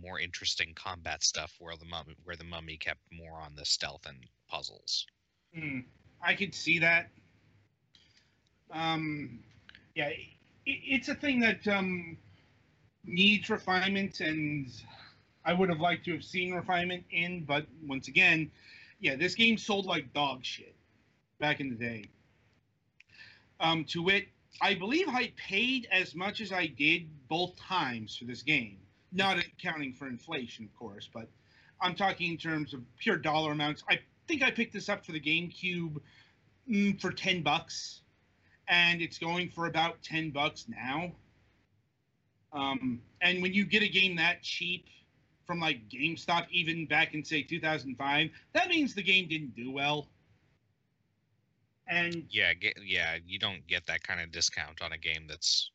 more 0.00 0.18
interesting 0.18 0.74
combat 0.74 1.22
stuff, 1.22 1.54
where 1.58 1.76
the 1.76 1.84
mummy 1.84 2.16
where 2.24 2.36
the 2.36 2.44
mummy 2.44 2.76
kept 2.76 3.00
more 3.12 3.40
on 3.40 3.54
the 3.54 3.64
stealth 3.64 4.06
and 4.06 4.18
puzzles. 4.48 5.06
Hmm, 5.54 5.80
I 6.22 6.34
could 6.34 6.54
see 6.54 6.78
that. 6.80 7.10
Um, 8.70 9.40
yeah, 9.94 10.08
it, 10.08 10.18
it's 10.66 11.08
a 11.08 11.14
thing 11.14 11.40
that 11.40 11.66
um, 11.68 12.16
needs 13.04 13.50
refinement, 13.50 14.20
and 14.20 14.68
I 15.44 15.52
would 15.52 15.68
have 15.68 15.80
liked 15.80 16.04
to 16.06 16.12
have 16.12 16.24
seen 16.24 16.54
refinement 16.54 17.04
in. 17.10 17.44
But 17.44 17.66
once 17.86 18.08
again, 18.08 18.50
yeah, 19.00 19.16
this 19.16 19.34
game 19.34 19.58
sold 19.58 19.86
like 19.86 20.12
dog 20.12 20.44
shit 20.44 20.74
back 21.38 21.60
in 21.60 21.68
the 21.68 21.76
day. 21.76 22.08
Um, 23.60 23.84
to 23.86 24.02
wit, 24.02 24.28
I 24.60 24.74
believe 24.74 25.08
I 25.08 25.32
paid 25.36 25.88
as 25.90 26.14
much 26.14 26.40
as 26.40 26.52
I 26.52 26.66
did 26.66 27.08
both 27.28 27.56
times 27.56 28.16
for 28.16 28.24
this 28.24 28.42
game, 28.42 28.78
not 29.14 29.38
accounting 29.38 29.92
for 29.92 30.06
inflation, 30.08 30.64
of 30.64 30.76
course, 30.76 31.08
but 31.12 31.28
I'm 31.80 31.94
talking 31.94 32.32
in 32.32 32.36
terms 32.36 32.74
of 32.74 32.82
pure 32.98 33.16
dollar 33.16 33.52
amounts. 33.52 33.84
I 33.88 34.00
think 34.26 34.42
I 34.42 34.50
picked 34.50 34.72
this 34.72 34.88
up 34.88 35.04
for 35.04 35.12
the 35.12 35.20
GameCube 35.20 36.00
mm, 36.68 37.00
for 37.00 37.12
10 37.12 37.42
bucks, 37.42 38.02
and 38.68 39.00
it's 39.00 39.18
going 39.18 39.50
for 39.50 39.66
about 39.66 40.02
10 40.02 40.30
bucks 40.30 40.66
now. 40.68 41.12
Um, 42.52 43.00
and 43.20 43.42
when 43.42 43.52
you 43.52 43.64
get 43.64 43.82
a 43.82 43.88
game 43.88 44.16
that 44.16 44.42
cheap 44.42 44.86
from 45.46 45.60
like 45.60 45.88
GameStop, 45.88 46.46
even 46.50 46.86
back 46.86 47.14
in 47.14 47.24
say 47.24 47.42
2005, 47.42 48.30
that 48.52 48.68
means 48.68 48.94
the 48.94 49.02
game 49.02 49.28
didn't 49.28 49.54
do 49.54 49.70
well. 49.70 50.08
And 51.86 52.24
Yeah, 52.30 52.54
get, 52.54 52.74
yeah, 52.82 53.16
you 53.26 53.38
don't 53.38 53.66
get 53.66 53.86
that 53.86 54.02
kind 54.02 54.20
of 54.20 54.32
discount 54.32 54.80
on 54.82 54.92
a 54.92 54.98
game 54.98 55.26
that's 55.28 55.70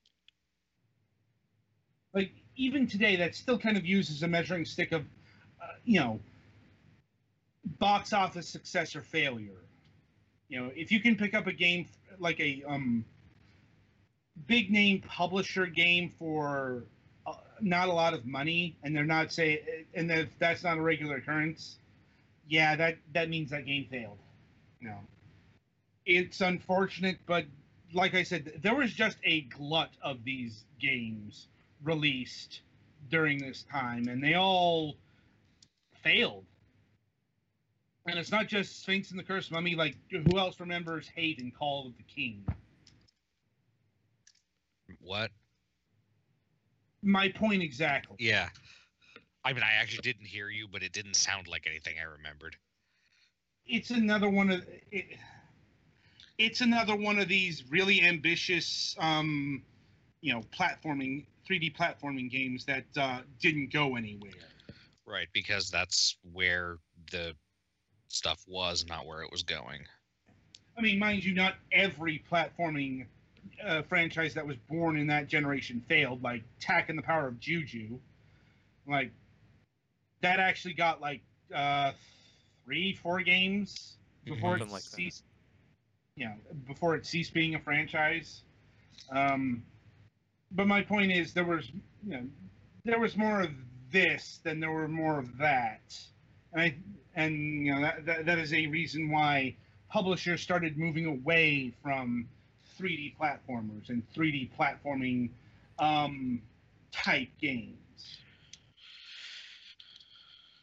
even 2.60 2.86
today 2.86 3.15
that's 3.15 3.38
still 3.38 3.58
kind 3.58 3.78
of 3.78 3.86
used 3.86 4.12
as 4.12 4.22
a 4.22 4.28
measuring 4.28 4.65
stick 4.65 4.91
of 4.91 5.04
uh, 5.63 5.67
you 5.86 6.00
know 6.00 6.19
box 7.80 8.13
office 8.13 8.48
success 8.48 8.95
or 8.95 9.02
failure. 9.02 9.63
You 10.50 10.60
know 10.60 10.72
if 10.76 10.91
you 10.91 11.00
can 11.00 11.15
pick 11.15 11.34
up 11.34 11.48
a 11.48 11.54
game 11.54 11.88
like 12.19 12.39
a 12.39 12.62
um 12.67 13.06
big 14.45 14.72
name 14.72 15.02
publisher 15.02 15.65
game 15.67 16.12
for 16.19 16.84
uh, 17.26 17.34
not 17.62 17.88
a 17.88 17.93
lot 17.93 18.13
of 18.13 18.26
money 18.26 18.76
and 18.84 18.95
they're 18.95 19.06
not 19.06 19.32
say 19.32 19.86
and 19.95 20.12
if 20.12 20.38
that's 20.38 20.63
not 20.63 20.78
a 20.78 20.82
regular 20.82 21.17
occurrence 21.17 21.78
yeah 22.48 22.76
that 22.76 22.98
that 23.13 23.30
means 23.30 23.52
that 23.52 23.65
game 23.65 23.86
failed. 23.89 24.17
You 24.82 24.89
know 24.89 25.00
it's 26.06 26.41
unfortunate 26.41 27.17
but 27.28 27.45
like 27.93 28.15
i 28.15 28.24
said 28.24 28.54
there 28.62 28.74
was 28.74 28.91
just 28.93 29.17
a 29.24 29.41
glut 29.41 29.91
of 30.02 30.24
these 30.24 30.63
games 30.80 31.48
released 31.84 32.62
during 33.10 33.39
this 33.39 33.65
time, 33.72 34.08
and 34.08 34.24
they 34.24 34.36
all 34.36 34.96
failed. 36.04 36.46
And 38.08 38.18
it's 38.18 38.32
not 38.32 38.48
just 38.48 38.82
Sphinx 38.82 39.12
and 39.12 39.20
the 39.20 39.24
Cursed 39.24 39.52
Mummy. 39.52 39.76
Like, 39.76 39.96
who 40.10 40.38
else 40.38 40.60
remembers 40.60 41.10
Haven 41.15 41.52
Call 41.52 41.88
of 41.88 41.98
the 41.98 42.04
King? 42.04 42.44
what? 45.02 45.32
My 47.02 47.30
point 47.30 47.62
exactly. 47.62 48.18
Yeah. 48.20 48.50
I 49.46 49.54
mean, 49.54 49.63
I 49.63 49.74
actually 49.80 50.02
didn't 50.02 50.26
hear 50.26 50.50
you, 50.50 50.68
but 50.68 50.84
it 50.84 50.92
didn't 50.92 51.15
sound 51.15 51.48
like 51.48 51.65
anything 51.68 51.96
I 52.00 52.04
remembered. 52.04 52.56
It's 53.65 53.92
another 53.92 54.30
one 54.30 54.50
of 54.50 54.65
it, 54.92 55.06
it's 56.38 56.62
another 56.62 56.96
one 56.96 57.20
of 57.20 57.28
these 57.28 57.63
really 57.70 58.02
ambitious, 58.02 58.96
um, 59.00 59.62
you 60.22 60.34
know, 60.34 60.42
platforming 60.58 61.26
3D 61.50 61.76
platforming 61.76 62.30
games 62.30 62.66
that 62.66 62.86
uh, 62.98 63.20
didn't 63.40 63.72
go 63.74 63.96
anywhere. 63.96 64.32
Right, 65.06 65.28
because 65.34 65.70
that's 65.70 66.18
where 66.34 66.78
the 67.12 67.34
stuff 68.10 68.44
was, 68.48 68.86
not 68.88 69.08
where 69.08 69.22
it 69.22 69.32
was 69.32 69.44
going. 69.44 69.82
I 70.78 70.82
mean, 70.82 71.00
mind 71.00 71.24
you, 71.24 71.34
not 71.34 71.56
every 71.72 72.24
platforming 72.32 73.06
uh, 73.66 73.82
franchise 73.84 74.34
that 74.36 74.46
was 74.46 74.58
born 74.70 74.98
in 74.98 75.08
that 75.08 75.28
generation 75.28 75.84
failed. 75.88 76.24
Like 76.24 76.44
Tak 76.60 76.90
and 76.90 76.98
the 76.98 77.04
Power 77.04 77.28
of 77.28 77.40
Juju, 77.40 78.00
like 78.88 79.12
that 80.22 80.40
actually 80.40 80.76
got 80.76 81.02
like 81.02 81.22
uh, 81.54 81.92
three, 82.64 82.94
four 82.94 83.22
games 83.22 83.98
before 84.26 84.58
it 84.58 84.70
like 84.70 84.84
ceased. 84.84 85.24
You 86.16 86.26
know, 86.26 86.36
before 86.68 86.96
it 86.96 87.06
ceased 87.06 87.34
being 87.34 87.56
a 87.56 87.60
franchise. 87.60 88.42
Um, 89.12 89.64
but 90.52 90.68
my 90.68 90.82
point 90.82 91.12
is, 91.12 91.34
there 91.34 91.46
was, 91.46 91.70
you 92.06 92.12
know, 92.12 92.24
there 92.86 93.00
was 93.00 93.16
more 93.18 93.42
of 93.42 93.52
this 93.92 94.40
than 94.44 94.60
there 94.60 94.72
were 94.72 94.88
more 94.88 95.20
of 95.20 95.38
that, 95.38 95.82
and 96.54 96.62
I, 96.62 96.76
and 97.16 97.66
you 97.66 97.74
know, 97.76 97.82
that, 97.82 98.06
that, 98.06 98.26
that 98.26 98.40
is 98.40 98.54
a 98.54 98.68
reason 98.68 99.12
why 99.12 99.56
publishers 99.90 100.42
started 100.42 100.78
moving 100.78 101.06
away 101.06 101.74
from 101.84 102.28
3D 102.80 103.16
platformers 103.18 103.90
and 103.90 104.04
3D 104.16 104.50
platforming 104.58 105.30
um, 105.80 106.42
type 106.92 107.30
games, 107.42 108.18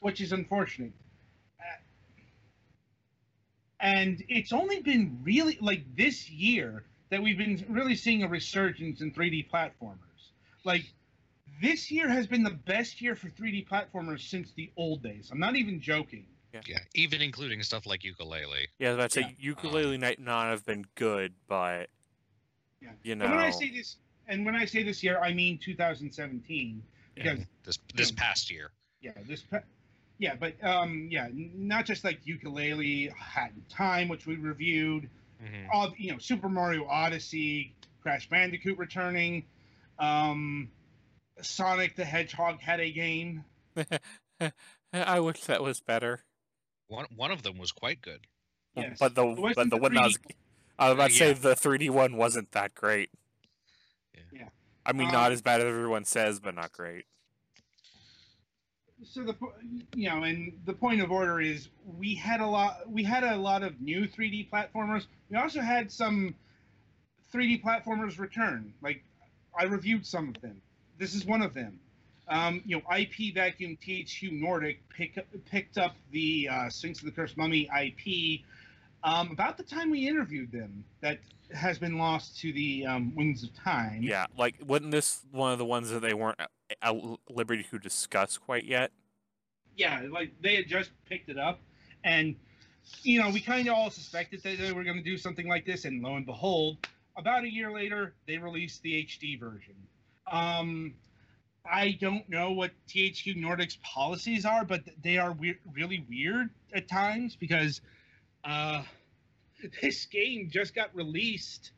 which 0.01 0.20
is 0.20 0.33
unfortunate. 0.33 0.92
Uh, 1.61 1.64
And 3.81 4.25
it's 4.29 4.53
only 4.53 4.81
been 4.81 5.18
really 5.22 5.59
like 5.61 5.85
this 5.96 6.31
year 6.31 6.85
that 7.11 7.23
we've 7.23 7.38
been 7.38 7.64
really 7.69 7.95
seeing 7.95 8.23
a 8.23 8.29
resurgence 8.29 9.01
in 9.01 9.12
3D 9.12 9.49
platformers. 9.51 9.99
Like 10.64 10.83
this 11.62 11.90
year 11.90 12.09
has 12.09 12.27
been 12.27 12.42
the 12.42 12.51
best 12.51 13.01
year 13.01 13.14
for 13.14 13.29
3D 13.29 13.69
platformers 13.69 14.29
since 14.29 14.53
the 14.53 14.71
old 14.77 15.03
days. 15.03 15.31
I'm 15.33 15.38
not 15.38 15.57
even 15.57 15.81
joking. 15.81 16.27
Yeah, 16.66 16.79
even 16.95 17.21
including 17.21 17.62
stuff 17.62 17.85
like 17.85 18.01
Yooka-Laylee. 18.01 18.66
Yeah, 18.79 18.88
I 18.88 18.90
was 18.92 18.97
about 18.97 19.11
to 19.11 19.14
say 19.23 19.37
Yeah. 19.38 19.53
Yooka-Laylee 19.53 20.01
might 20.01 20.19
not 20.19 20.47
have 20.47 20.64
been 20.64 20.85
good, 20.95 21.35
but 21.49 21.90
Yeah. 22.81 22.92
you 23.03 23.12
And 23.12 23.21
when 23.21 23.33
I 23.33 23.51
say 23.51 23.71
this, 23.71 23.97
and 24.27 24.45
when 24.47 24.55
I 24.57 24.64
say 24.64 24.83
this 24.83 25.03
year, 25.03 25.19
I 25.21 25.35
mean 25.35 25.59
2017 25.59 26.83
because 27.14 27.40
This 27.64 27.79
this 27.95 28.11
Yeah. 28.11 28.16
past 28.16 28.51
year. 28.51 28.73
yeah, 29.03 29.12
this 29.25 29.42
pa- 29.42 29.62
yeah, 30.19 30.35
but 30.35 30.62
um 30.64 31.09
yeah, 31.11 31.29
not 31.33 31.85
just 31.85 32.05
like 32.05 32.25
Yooka-Laylee, 32.25 33.12
Hat 33.12 33.53
in 33.55 33.62
Time, 33.69 34.09
which 34.09 34.27
we 34.27 34.37
reviewed, 34.37 35.11
Mhm. 35.42 35.68
all 35.72 35.92
you 35.99 36.12
know, 36.12 36.18
Super 36.18 36.49
Mario 36.49 36.87
Odyssey, 36.87 37.75
Crash 38.03 38.29
Bandicoot 38.29 38.79
returning, 38.79 39.44
um, 39.99 40.70
Sonic 41.42 41.96
the 41.96 42.05
Hedgehog 42.05 42.61
had 42.61 42.81
a 42.81 42.90
game. 42.90 43.44
I 44.92 45.20
wish 45.20 45.40
that 45.44 45.62
was 45.62 45.81
better. 45.81 46.25
One 46.88 47.07
one 47.14 47.31
of 47.31 47.42
them 47.42 47.59
was 47.59 47.72
quite 47.72 48.01
good. 48.01 48.27
Yes. 48.75 48.99
But 48.99 49.14
the 49.14 49.25
but 49.55 49.55
the 49.70 49.77
the 49.77 49.77
one 49.77 49.94
that 49.94 50.05
was 50.05 50.16
3D 50.18 50.35
I 50.79 50.88
was 50.88 50.94
about 50.94 51.11
to 51.11 51.16
say 51.16 51.29
Yeah. 51.29 51.33
the 51.35 51.55
3D 51.55 51.90
one 51.90 52.16
wasn't 52.16 52.53
that 52.53 52.75
great. 52.75 53.11
Yeah. 54.14 54.20
Yeah. 54.33 54.49
I 54.85 54.92
mean, 54.92 55.09
Um, 55.09 55.12
not 55.14 55.33
as 55.33 55.42
bad 55.42 55.61
as 55.61 55.66
everyone 55.66 56.05
says, 56.05 56.38
but 56.40 56.55
not 56.55 56.72
great. 56.72 57.05
So 59.04 59.22
the 59.22 59.35
you 59.94 60.09
know 60.09 60.22
and 60.22 60.52
the 60.64 60.72
point 60.72 61.00
of 61.00 61.11
order 61.11 61.40
is 61.40 61.68
we 61.98 62.14
had 62.14 62.40
a 62.40 62.46
lot 62.46 62.90
we 62.90 63.04
had 63.04 63.24
a 63.24 63.37
lot 63.37 63.62
of 63.62 63.80
new 63.80 64.06
3d 64.06 64.50
platformers. 64.50 65.06
We 65.30 65.37
also 65.37 65.61
had 65.61 65.90
some 65.90 66.35
3d 67.32 67.62
platformers 67.62 68.18
return. 68.18 68.72
Like 68.82 69.02
i 69.59 69.64
reviewed 69.64 70.06
some 70.06 70.28
of 70.28 70.40
them. 70.40 70.61
This 70.98 71.14
is 71.14 71.26
one 71.26 71.42
of 71.42 71.54
them. 71.54 71.78
Um, 72.28 72.62
you 72.64 72.76
know 72.76 72.96
ip 72.96 73.35
vacuum 73.35 73.78
thq 73.85 74.32
nordic 74.32 74.80
pick, 74.88 75.24
picked 75.50 75.78
up 75.78 75.94
the 76.11 76.48
uh, 76.50 76.68
sphinx 76.70 76.98
of 77.00 77.04
the 77.04 77.12
cursed 77.12 77.37
mummy 77.37 77.68
ip 77.78 78.40
um, 79.07 79.31
about 79.31 79.57
the 79.57 79.62
time 79.62 79.88
we 79.90 80.07
interviewed 80.07 80.53
them 80.53 80.85
that 81.01 81.21
has 81.55 81.79
been 81.79 81.97
lost 81.97 82.38
to 82.40 82.53
the 82.53 82.85
um, 82.85 83.14
winds 83.14 83.42
of 83.45 83.55
time 83.55 84.01
Yeah, 84.03 84.27
like 84.37 84.57
wasn't 84.66 84.90
this 84.90 85.21
one 85.31 85.53
of 85.53 85.59
the 85.59 85.64
ones 85.64 85.88
that 85.90 86.01
they 86.01 86.12
weren't 86.12 86.38
at- 86.40 86.97
liberty 87.31 87.64
to 87.71 87.79
discuss 87.79 88.37
quite 88.37 88.64
yet? 88.64 88.90
yeah, 89.77 90.03
like 90.11 90.33
they 90.42 90.57
had 90.57 90.66
just 90.69 90.90
picked 91.09 91.29
it 91.29 91.38
up, 91.38 91.61
and 92.05 92.35
you 93.03 93.21
know 93.21 93.31
we 93.31 93.40
kind 93.40 93.69
of 93.69 93.75
all 93.75 93.90
suspected 93.90 94.42
that 94.42 94.59
they 94.59 94.73
were 94.73 94.83
going 94.85 94.97
to 94.97 95.03
do 95.03 95.16
something 95.19 95.47
like 95.49 95.64
this, 95.66 95.85
and 95.85 96.03
lo 96.03 96.16
and 96.16 96.25
behold, 96.27 96.79
about 97.16 97.45
a 97.45 97.51
year 97.53 97.71
later, 97.73 98.14
they 98.27 98.38
released 98.38 98.83
the 98.83 99.05
HD 99.05 99.38
version. 99.38 99.75
Um, 100.33 100.95
I 101.71 101.99
don't 102.01 102.29
know 102.29 102.53
what 102.53 102.71
THQ 102.88 103.37
Nordic's 103.37 103.79
policies 103.83 104.45
are, 104.47 104.64
but 104.64 104.83
they 105.03 105.19
are 105.19 105.33
weir- 105.33 105.59
really 105.75 106.05
weird 106.09 106.49
at 106.75 106.88
times 106.88 107.37
because 107.37 107.81
uh, 108.45 108.83
this 109.83 110.07
game 110.07 110.49
just 110.51 110.75
got 110.75 110.95
released 110.95 111.73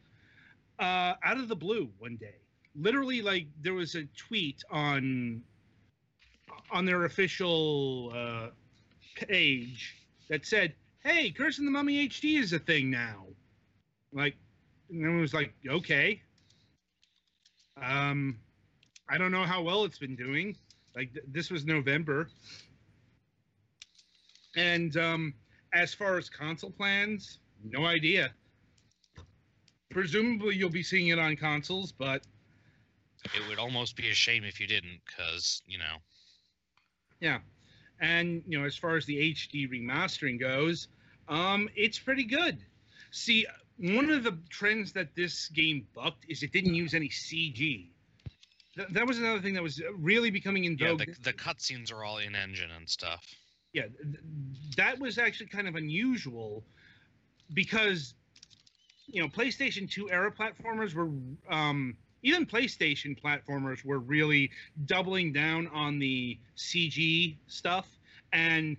uh, 0.79 1.15
out 1.23 1.39
of 1.39 1.49
the 1.49 1.57
blue 1.57 1.89
one 1.99 2.17
day. 2.17 2.37
Literally, 2.75 3.23
like 3.23 3.47
there 3.61 3.75
was 3.75 3.95
a 3.95 4.05
tweet 4.17 4.63
on 4.71 5.43
on 6.71 6.85
their 6.85 7.05
official 7.05 8.13
uh, 8.15 8.49
page 9.17 9.97
that 10.29 10.47
said, 10.47 10.75
"Hey, 11.03 11.31
Curse 11.31 11.59
and 11.59 11.67
the 11.67 11.73
Mummy 11.73 12.09
HD 12.09 12.39
is 12.39 12.53
a 12.53 12.59
thing 12.59 12.91
now." 12.91 13.27
Like, 14.13 14.37
and 14.91 15.05
it 15.05 15.21
was 15.21 15.35
like, 15.35 15.53
okay. 15.69 16.23
Um, 17.81 18.39
I 19.09 19.19
don't 19.19 19.33
know 19.33 19.45
how 19.45 19.63
well 19.63 19.85
it's 19.85 19.99
been 19.99 20.17
doing. 20.17 20.57
Like, 20.97 21.13
th- 21.13 21.25
this 21.29 21.51
was 21.51 21.65
November, 21.65 22.29
and 24.57 24.97
um, 24.97 25.35
as 25.73 25.95
far 25.95 26.19
as 26.19 26.29
console 26.29 26.71
plans, 26.71 27.39
no 27.65 27.85
idea. 27.87 28.35
Presumably, 29.91 30.55
you'll 30.57 30.69
be 30.71 30.83
seeing 30.83 31.09
it 31.09 31.19
on 31.19 31.37
consoles, 31.37 31.93
but 31.93 32.23
It 33.35 33.49
would 33.49 33.59
almost 33.59 33.97
be 33.97 34.09
a 34.11 34.15
shame 34.15 34.45
if 34.45 34.61
you 34.61 34.67
didn't, 34.67 35.01
because 35.07 35.63
you 35.67 35.79
know. 35.79 35.97
Yeah, 37.21 37.39
and 38.01 38.43
you 38.47 38.59
know, 38.59 38.65
as 38.67 38.77
far 38.77 38.97
as 38.97 39.07
the 39.07 39.17
HD 39.33 39.69
remastering 39.69 40.39
goes, 40.39 40.89
um, 41.29 41.69
it's 41.75 41.99
pretty 41.99 42.25
good. 42.25 42.59
See, 43.11 43.47
one 43.79 44.11
of 44.11 44.23
the 44.25 44.39
trends 44.51 44.93
that 44.93 45.15
this 45.15 45.49
game 45.49 45.87
bucked 45.95 46.25
is 46.29 46.43
it 46.43 46.53
didn't 46.53 46.75
use 46.75 46.95
any 46.95 47.09
CG. 47.09 47.89
Th- 48.77 48.89
that 48.91 49.07
was 49.07 49.19
another 49.19 49.41
thing 49.41 49.55
that 49.55 49.63
was 49.63 49.83
really 49.97 50.31
becoming 50.31 50.65
in 50.65 50.77
Yeah, 50.79 50.91
vogue. 50.91 51.01
the, 51.01 51.17
the 51.23 51.33
cutscenes 51.33 51.93
are 51.93 52.05
all 52.05 52.19
in 52.19 52.35
engine 52.37 52.71
and 52.71 52.89
stuff. 52.89 53.25
yeah, 53.73 53.83
th- 53.85 54.19
that 54.77 54.99
was 54.99 55.19
actually 55.19 55.47
kind 55.47 55.67
of 55.69 55.75
unusual 55.75 56.65
because 57.53 58.15
you 59.07 59.23
know 59.23 59.29
PlayStation 59.29 59.91
2 59.91 60.11
era 60.11 60.31
platformers 60.33 60.95
were 60.95 61.11
um, 61.55 61.97
even 62.23 62.47
PlayStation 62.47 63.19
platformers 63.21 63.85
were 63.85 63.99
really 63.99 64.51
doubling 64.87 65.33
down 65.33 65.69
on 65.69 65.99
the 65.99 66.39
CG 66.57 67.37
stuff, 67.47 67.87
and 68.33 68.77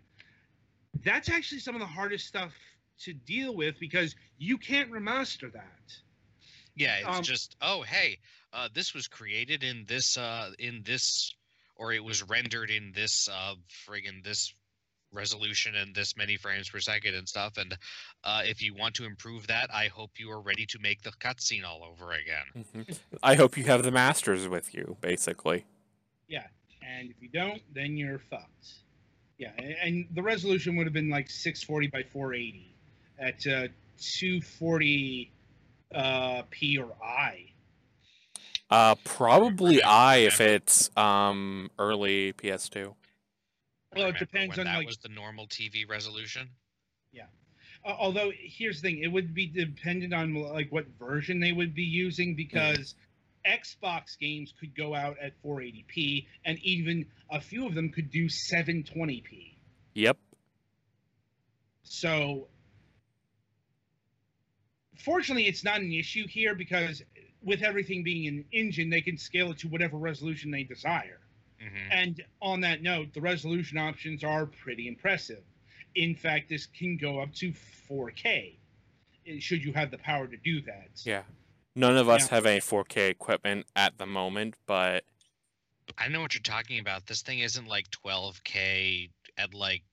that's 1.03 1.29
actually 1.29 1.60
some 1.60 1.75
of 1.75 1.82
the 1.82 1.88
hardest 1.88 2.27
stuff 2.27 2.53
to 2.99 3.13
deal 3.13 3.55
with 3.55 3.79
because 3.79 4.15
you 4.38 4.58
can't 4.58 4.91
remaster 4.91 5.51
that. 5.53 5.93
Yeah, 6.75 6.97
it's 6.97 7.17
Um, 7.19 7.23
just 7.23 7.55
oh 7.62 7.82
hey, 7.84 8.19
uh, 8.53 8.69
this 8.73 8.93
was 8.93 9.08
created 9.08 9.63
in 9.63 9.86
this 9.86 10.17
uh, 10.17 10.51
in 10.60 10.84
this, 10.84 11.34
or 11.75 11.91
it 11.93 12.03
was 12.03 12.23
rendered 12.23 12.69
in 12.69 12.91
this 12.93 13.27
uh, 13.32 13.55
friggin' 13.88 14.23
this 14.23 14.53
resolution 15.12 15.76
and 15.76 15.93
this 15.95 16.15
many 16.15 16.38
frames 16.38 16.69
per 16.69 16.80
second 16.80 17.15
and 17.15 17.28
stuff. 17.28 17.58
And 17.58 17.76
uh, 18.24 18.41
if 18.45 18.62
you 18.62 18.74
want 18.76 18.95
to 18.95 19.06
improve 19.06 19.48
that, 19.48 19.69
I 19.74 19.88
hope 19.88 20.12
you 20.17 20.30
are 20.32 20.41
ready 20.41 20.65
to 20.67 20.80
make 20.80 21.02
the 21.02 21.12
cutscene 21.19 21.65
all 21.65 21.84
over 21.84 22.12
again. 22.13 22.65
Mhm. 22.76 23.00
I 23.24 23.36
hope 23.36 23.58
you 23.58 23.63
have 23.65 23.84
the 23.84 23.91
masters 23.91 24.48
with 24.48 24.74
you, 24.74 24.98
basically. 25.02 25.65
Yeah, 26.28 26.48
and 26.82 27.10
if 27.10 27.22
you 27.22 27.30
don't, 27.30 27.62
then 27.74 27.98
you're 27.98 28.19
fucked. 28.19 28.74
Yeah, 29.38 29.52
and 29.58 30.06
the 30.13 30.22
resolution 30.22 30.76
would 30.76 30.86
have 30.86 30.93
been 30.93 31.10
like 31.10 31.30
640 31.30 31.88
by 31.88 32.04
480 32.04 32.76
at 33.17 33.36
uh, 33.48 33.67
240 33.98 35.32
uh, 35.95 36.41
P 36.50 36.78
or 36.78 36.93
I. 37.04 37.45
Uh, 38.69 38.95
probably 39.04 39.82
I 39.82 40.17
if 40.17 40.39
it's 40.39 40.95
um 40.95 41.72
early 41.80 42.34
PS2. 42.34 42.93
Well, 43.95 44.10
it 44.10 44.19
depends 44.19 44.58
when 44.58 44.67
on 44.67 44.73
that 44.73 44.78
like. 44.80 44.88
was 44.88 44.97
the 44.97 45.10
normal 45.10 45.47
TV 45.47 45.88
resolution. 45.89 46.49
Uh, 47.86 47.95
although 47.97 48.32
here's 48.38 48.82
the 48.82 48.89
thing, 48.89 49.04
it 49.04 49.08
would 49.08 49.34
be 49.34 49.47
dependent 49.47 50.13
on 50.13 50.34
like 50.36 50.71
what 50.71 50.86
version 50.99 51.39
they 51.39 51.52
would 51.52 51.73
be 51.73 51.84
using 51.84 52.36
because 52.36 52.95
Xbox 53.45 54.17
games 54.19 54.54
could 54.60 54.75
go 54.75 54.93
out 54.93 55.17
at 55.21 55.41
480p, 55.43 56.25
and 56.45 56.60
even 56.62 57.06
a 57.32 57.39
few 57.39 57.65
of 57.65 57.75
them 57.75 57.89
could 57.89 58.12
do 58.12 58.28
720p. 58.28 59.54
Yep. 59.93 60.17
So, 61.84 62.47
fortunately, 64.97 65.47
it's 65.47 65.63
not 65.63 65.80
an 65.80 65.93
issue 65.93 66.28
here 66.28 66.54
because 66.56 67.02
with 67.41 67.63
everything 67.63 68.04
being 68.04 68.28
an 68.28 68.45
engine, 68.52 68.89
they 68.89 69.02
can 69.02 69.17
scale 69.17 69.52
it 69.52 69.60
to 69.60 69.69
whatever 69.69 69.97
resolution 69.97 70.52
they 70.52 70.63
desire. 70.63 71.19
Hmm 71.60 71.91
And 71.91 72.24
on 72.41 72.62
that 72.62 72.82
note, 72.82 73.13
the 73.13 73.22
resolution 73.22 73.78
options 73.78 74.24
are 74.24 74.45
pretty 74.45 74.88
impressive. 74.88 75.43
In 75.95 76.15
fact, 76.15 76.50
this 76.50 76.65
can 76.67 76.98
go 76.98 77.19
up 77.19 77.34
to 77.36 77.52
4K, 77.89 78.56
eh, 79.28 79.39
should 79.39 79.63
you 79.63 79.74
have 79.74 79.91
the 79.91 79.98
power 79.98 80.28
to 80.28 80.38
do 80.38 80.62
that. 80.62 80.89
Yeah. 81.04 81.24
None 81.76 81.98
of 81.98 82.10
us 82.10 82.24
Yeah. 82.30 82.36
have 82.36 82.45
any 82.45 82.60
4K 82.60 83.10
equipment 83.10 83.65
at 83.76 83.98
the 83.98 84.06
moment, 84.06 84.56
but 84.65 85.04
I 85.98 86.08
know 86.08 86.22
what 86.22 86.34
you're 86.36 86.41
talking 86.41 86.80
about. 86.80 87.06
This 87.08 87.22
thing 87.24 87.39
isn't 87.39 87.67
like 87.67 87.89
12k 87.91 89.10
at 89.38 89.54
like 89.54 89.84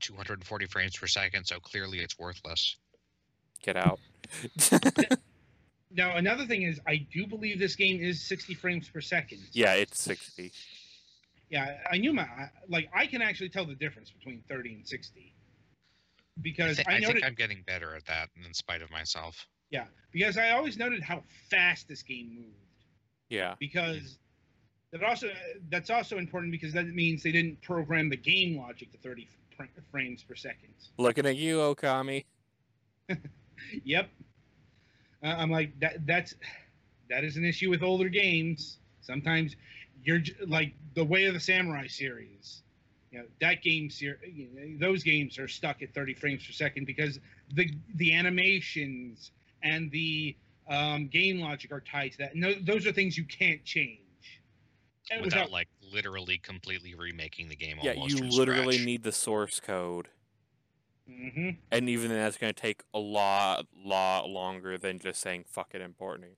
240 0.00 0.66
frames 0.66 0.96
per 0.96 1.06
second, 1.06 1.44
so 1.46 1.60
clearly 1.60 1.98
it's 2.00 2.18
worthless. 2.18 2.76
get 3.62 3.76
out. 3.76 4.00
Now, 5.90 6.16
another 6.16 6.44
thing 6.44 6.62
is, 6.62 6.78
I 6.86 6.96
do 7.10 7.26
believe 7.26 7.58
this 7.58 7.74
game 7.74 7.98
is 8.02 8.20
60 8.28 8.52
frames 8.54 8.90
per 8.90 9.00
second. 9.00 9.40
yeah, 9.52 9.72
it's 9.72 9.98
60. 10.02 10.52
Yeah, 11.50 11.78
I 11.90 11.96
knew 11.98 12.12
my 12.12 12.26
like 12.68 12.88
I 12.94 13.06
can 13.06 13.22
actually 13.22 13.48
tell 13.48 13.64
the 13.64 13.74
difference 13.74 14.10
between 14.10 14.42
30 14.48 14.74
and 14.74 14.86
60 14.86 15.20
I, 15.20 16.40
because 16.42 16.76
thi- 16.76 16.84
I, 16.86 16.94
I 16.94 16.98
noted 16.98 17.14
think 17.14 17.24
I'm 17.26 17.34
getting 17.34 17.62
better 17.66 17.94
at 17.96 18.04
that, 18.06 18.28
in 18.46 18.52
spite 18.54 18.82
of 18.82 18.90
myself. 18.90 19.46
yeah 19.70 19.84
because 20.12 20.36
I 20.38 20.50
always 20.50 20.76
noted 20.78 21.02
how 21.02 21.22
fast 21.50 21.88
this 21.88 22.02
game 22.02 22.34
moved 22.34 22.84
Yeah. 23.30 23.54
because 23.60 24.18
that 24.92 25.02
also 25.02 25.28
that's 25.70 25.90
also 25.90 26.18
important 26.18 26.50
because 26.52 26.72
that 26.74 26.86
means 26.86 27.22
they 27.22 27.32
didn't 27.32 27.60
program 27.62 28.08
the 28.08 28.16
game 28.16 28.56
logic 28.58 28.90
to 28.92 28.98
30 28.98 29.26
fr- 29.56 29.64
frames 29.90 30.22
per 30.22 30.34
second. 30.34 30.72
Looking 30.98 31.26
at 31.26 31.36
you, 31.36 31.58
Okami. 31.58 32.24
Yep, 33.84 34.08
uh, 35.22 35.26
I'm 35.26 35.50
like 35.50 35.78
that. 35.80 36.06
That's 36.06 36.34
that 37.10 37.24
is 37.24 37.36
an 37.36 37.44
issue 37.44 37.68
with 37.70 37.82
older 37.82 38.08
games. 38.08 38.78
Sometimes 39.00 39.56
you're 40.04 40.20
like 40.46 40.74
the 40.94 41.04
Way 41.04 41.24
of 41.24 41.34
the 41.34 41.40
Samurai 41.40 41.86
series. 41.86 42.62
You 43.10 43.20
know 43.20 43.24
that 43.40 43.62
game 43.62 43.88
ser- 43.90 44.20
you 44.24 44.48
know, 44.52 44.78
those 44.78 45.02
games 45.02 45.38
are 45.38 45.48
stuck 45.48 45.82
at 45.82 45.94
30 45.94 46.14
frames 46.14 46.46
per 46.46 46.52
second 46.52 46.84
because 46.86 47.18
the 47.54 47.70
the 47.94 48.14
animations 48.14 49.32
and 49.62 49.90
the 49.90 50.36
um, 50.68 51.08
game 51.08 51.40
logic 51.40 51.72
are 51.72 51.80
tied 51.80 52.12
to 52.12 52.18
that. 52.18 52.34
And 52.34 52.42
tho- 52.42 52.60
those 52.60 52.86
are 52.86 52.92
things 52.92 53.16
you 53.16 53.24
can't 53.24 53.64
change. 53.64 54.00
And 55.10 55.24
Without 55.24 55.50
like 55.50 55.68
literally 55.80 56.38
completely 56.38 56.94
remaking 56.94 57.48
the 57.48 57.56
game. 57.56 57.78
Yeah, 57.82 57.92
almost 57.92 58.12
you 58.12 58.18
from 58.18 58.28
literally 58.28 58.74
scratch. 58.74 58.86
need 58.86 59.02
the 59.04 59.12
source 59.12 59.58
code. 59.58 60.08
hmm 61.08 61.50
And 61.72 61.88
even 61.88 62.10
then, 62.10 62.18
that's 62.18 62.36
going 62.36 62.52
to 62.52 62.60
take 62.60 62.82
a 62.92 62.98
lot, 62.98 63.66
lot 63.74 64.28
longer 64.28 64.76
than 64.76 64.98
just 64.98 65.20
saying 65.22 65.44
fuck 65.48 65.68
it 65.74 65.80
importing. 65.80 66.36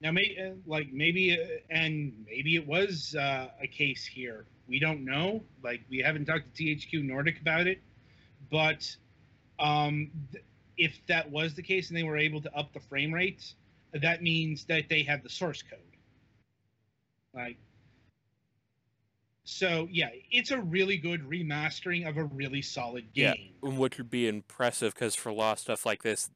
Now, 0.00 0.12
may, 0.12 0.36
uh, 0.38 0.54
like 0.66 0.92
maybe, 0.92 1.32
uh, 1.32 1.44
and 1.70 2.12
maybe 2.26 2.56
it 2.56 2.66
was 2.66 3.14
uh, 3.18 3.48
a 3.60 3.66
case 3.66 4.04
here. 4.04 4.44
We 4.68 4.78
don't 4.78 5.04
know. 5.04 5.42
Like 5.62 5.82
we 5.90 5.98
haven't 5.98 6.26
talked 6.26 6.54
to 6.54 6.64
THQ 6.64 7.04
Nordic 7.04 7.40
about 7.40 7.66
it, 7.66 7.80
but 8.50 8.94
um, 9.58 10.10
th- 10.32 10.44
if 10.76 10.98
that 11.06 11.30
was 11.30 11.54
the 11.54 11.62
case 11.62 11.88
and 11.88 11.96
they 11.96 12.02
were 12.02 12.16
able 12.16 12.40
to 12.42 12.54
up 12.54 12.72
the 12.72 12.80
frame 12.80 13.12
rates, 13.12 13.54
that 13.92 14.22
means 14.22 14.64
that 14.64 14.88
they 14.88 15.02
have 15.02 15.22
the 15.22 15.28
source 15.28 15.62
code. 15.62 15.78
Like, 17.34 17.56
so 19.44 19.88
yeah, 19.90 20.08
it's 20.30 20.50
a 20.50 20.60
really 20.60 20.96
good 20.96 21.28
remastering 21.28 22.08
of 22.08 22.16
a 22.16 22.24
really 22.24 22.62
solid 22.62 23.12
game. 23.12 23.52
Yeah. 23.62 23.70
Which 23.70 23.98
would 23.98 24.10
be 24.10 24.26
impressive 24.26 24.94
because 24.94 25.14
for 25.14 25.28
a 25.28 25.34
lot 25.34 25.52
of 25.52 25.58
stuff 25.60 25.84
like 25.86 26.02
this, 26.02 26.30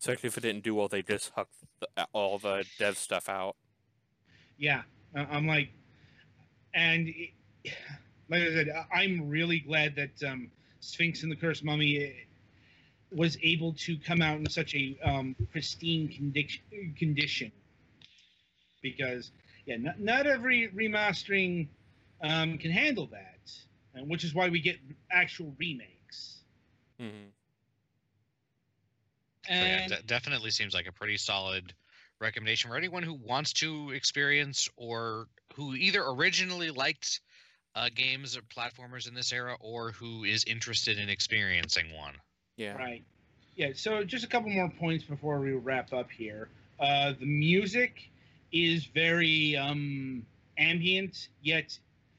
especially 0.00 0.28
if 0.28 0.38
it 0.38 0.42
didn't 0.42 0.64
do 0.64 0.74
well, 0.74 0.88
they 0.88 1.02
just 1.02 1.32
huck 1.34 1.48
the, 1.80 2.06
all 2.12 2.38
the 2.38 2.64
dev 2.78 2.96
stuff 2.96 3.28
out. 3.28 3.56
Yeah, 4.58 4.82
I'm 5.14 5.46
like, 5.46 5.70
and 6.74 7.08
it, 7.08 7.30
like 8.28 8.42
I 8.42 8.48
said, 8.48 8.68
I'm 8.92 9.28
really 9.28 9.60
glad 9.60 9.94
that 9.96 10.22
um, 10.28 10.50
Sphinx 10.80 11.22
and 11.22 11.30
the 11.30 11.36
Cursed 11.36 11.64
Mummy 11.64 11.98
eh, 11.98 12.10
was 13.12 13.38
able 13.42 13.72
to 13.74 13.96
come 13.98 14.20
out 14.20 14.38
in 14.38 14.48
such 14.48 14.74
a 14.74 14.98
um, 15.02 15.36
pristine 15.52 16.08
condi- 16.08 16.96
condition. 16.96 17.52
Because 18.82 19.30
yeah, 19.66 19.76
not, 19.76 20.00
not 20.00 20.26
every 20.26 20.68
remastering 20.68 21.68
um, 22.22 22.58
can 22.58 22.70
handle 22.70 23.06
that, 23.12 23.52
and 23.94 24.08
which 24.08 24.24
is 24.24 24.34
why 24.34 24.48
we 24.48 24.60
get 24.60 24.76
actual 25.10 25.54
remakes. 25.58 26.38
hmm 26.98 27.28
So 29.46 29.54
yeah, 29.54 29.80
And 29.80 29.90
de- 29.90 30.02
definitely 30.02 30.50
seems 30.50 30.74
like 30.74 30.86
a 30.86 30.92
pretty 30.92 31.16
solid 31.16 31.72
recommendation 32.20 32.70
for 32.70 32.76
anyone 32.76 33.02
who 33.02 33.14
wants 33.14 33.52
to 33.54 33.90
experience 33.90 34.68
or 34.76 35.26
who 35.54 35.74
either 35.74 36.02
originally 36.04 36.70
liked 36.70 37.20
uh, 37.74 37.88
games 37.94 38.36
or 38.36 38.40
platformers 38.42 39.06
in 39.06 39.14
this 39.14 39.32
era 39.32 39.56
or 39.60 39.92
who 39.92 40.24
is 40.24 40.44
interested 40.44 40.98
in 40.98 41.08
experiencing 41.08 41.92
one. 41.94 42.14
Yeah. 42.56 42.76
Right. 42.76 43.04
Yeah. 43.54 43.70
So 43.74 44.02
just 44.02 44.24
a 44.24 44.28
couple 44.28 44.50
more 44.50 44.70
points 44.70 45.04
before 45.04 45.38
we 45.40 45.52
wrap 45.52 45.92
up 45.92 46.10
here. 46.10 46.48
Uh, 46.80 47.12
the 47.18 47.26
music 47.26 48.10
is 48.52 48.86
very 48.86 49.56
um, 49.56 50.24
ambient, 50.58 51.28
yet 51.42 51.78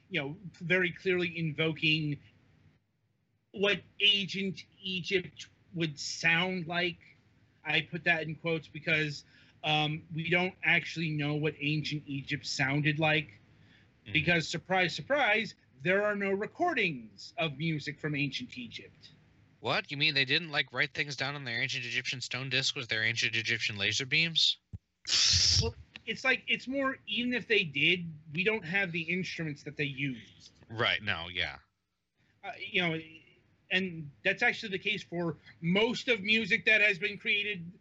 you 0.09 0.21
know 0.21 0.35
very 0.61 0.91
clearly 0.91 1.37
invoking 1.37 2.17
what 3.51 3.79
ancient 4.01 4.63
Egypt 4.81 5.47
would 5.73 5.99
sound 5.99 6.67
like. 6.67 6.97
I 7.67 7.81
put 7.81 8.03
that 8.05 8.23
in 8.23 8.35
quotes 8.35 8.67
because 8.67 9.23
um, 9.63 10.01
we 10.15 10.29
don't 10.29 10.53
actually 10.63 11.09
know 11.09 11.35
what 11.35 11.53
ancient 11.59 12.03
Egypt 12.07 12.45
sounded 12.45 12.99
like. 12.99 13.29
Mhm. 14.07 14.13
Because, 14.13 14.47
surprise, 14.47 14.95
surprise, 14.95 15.55
there 15.83 16.03
are 16.03 16.15
no 16.15 16.31
recordings 16.31 17.33
of 17.37 17.57
music 17.57 17.99
from 17.99 18.15
ancient 18.15 18.57
Egypt. 18.57 19.09
What? 19.59 19.91
You 19.91 19.97
mean 19.97 20.13
they 20.13 20.25
didn't 20.25 20.51
like 20.51 20.71
write 20.71 20.93
things 20.93 21.15
down 21.15 21.35
on 21.35 21.43
their 21.43 21.61
ancient 21.61 21.85
Egyptian 21.85 22.21
stone 22.21 22.49
disc 22.49 22.75
with 22.75 22.87
their 22.87 23.03
ancient 23.03 23.35
Egyptian 23.35 23.77
laser 23.77 24.05
beams? 24.05 24.57
Well, 25.61 25.75
It's 26.05 26.23
like, 26.23 26.43
it's 26.47 26.67
more, 26.67 26.97
even 27.07 27.33
if 27.33 27.47
they 27.47 27.63
did, 27.63 28.05
we 28.33 28.43
don't 28.43 28.63
have 28.63 28.91
the 28.91 29.01
instruments 29.01 29.63
that 29.63 29.75
they 29.75 29.83
used. 29.85 30.51
Right. 30.69 31.01
No. 31.03 31.27
Yeah. 31.33 31.57
uh, 32.43 32.51
you 32.71 32.81
know, 32.81 32.97
and 33.71 34.09
that's 34.23 34.43
actually 34.43 34.69
the 34.69 34.79
case 34.79 35.03
for 35.03 35.37
most 35.61 36.07
of 36.07 36.21
music 36.21 36.65
that 36.65 36.81
has 36.81 36.97
been 36.97 37.17
created 37.17 37.71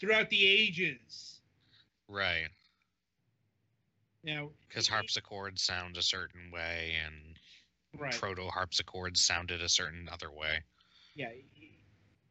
throughout 0.00 0.30
the 0.30 0.46
ages. 0.46 1.40
Right. 2.08 2.48
Know, 4.22 4.52
Because 4.68 4.88
harpsichords 4.88 5.62
sound 5.62 5.96
a 5.96 6.02
certain 6.02 6.50
way, 6.50 6.96
and 7.04 7.38
right? 7.98 8.14
proto 8.18 8.48
harpsichords 8.48 9.24
sounded 9.24 9.62
a 9.62 9.68
certain 9.68 10.08
other 10.08 10.30
way. 10.30 10.64
Yeah, 11.14 11.30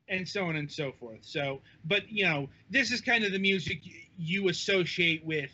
and 0.09 0.27
so 0.27 0.45
on 0.45 0.55
and 0.55 0.69
so 0.69 0.91
forth. 0.91 1.23
So, 1.23 1.61
but 1.85 2.09
you 2.11 2.25
know, 2.25 2.49
this 2.69 2.91
is 2.91 3.01
kind 3.01 3.23
of 3.23 3.31
the 3.31 3.39
music 3.39 3.81
you 4.17 4.49
associate 4.49 5.23
with 5.25 5.51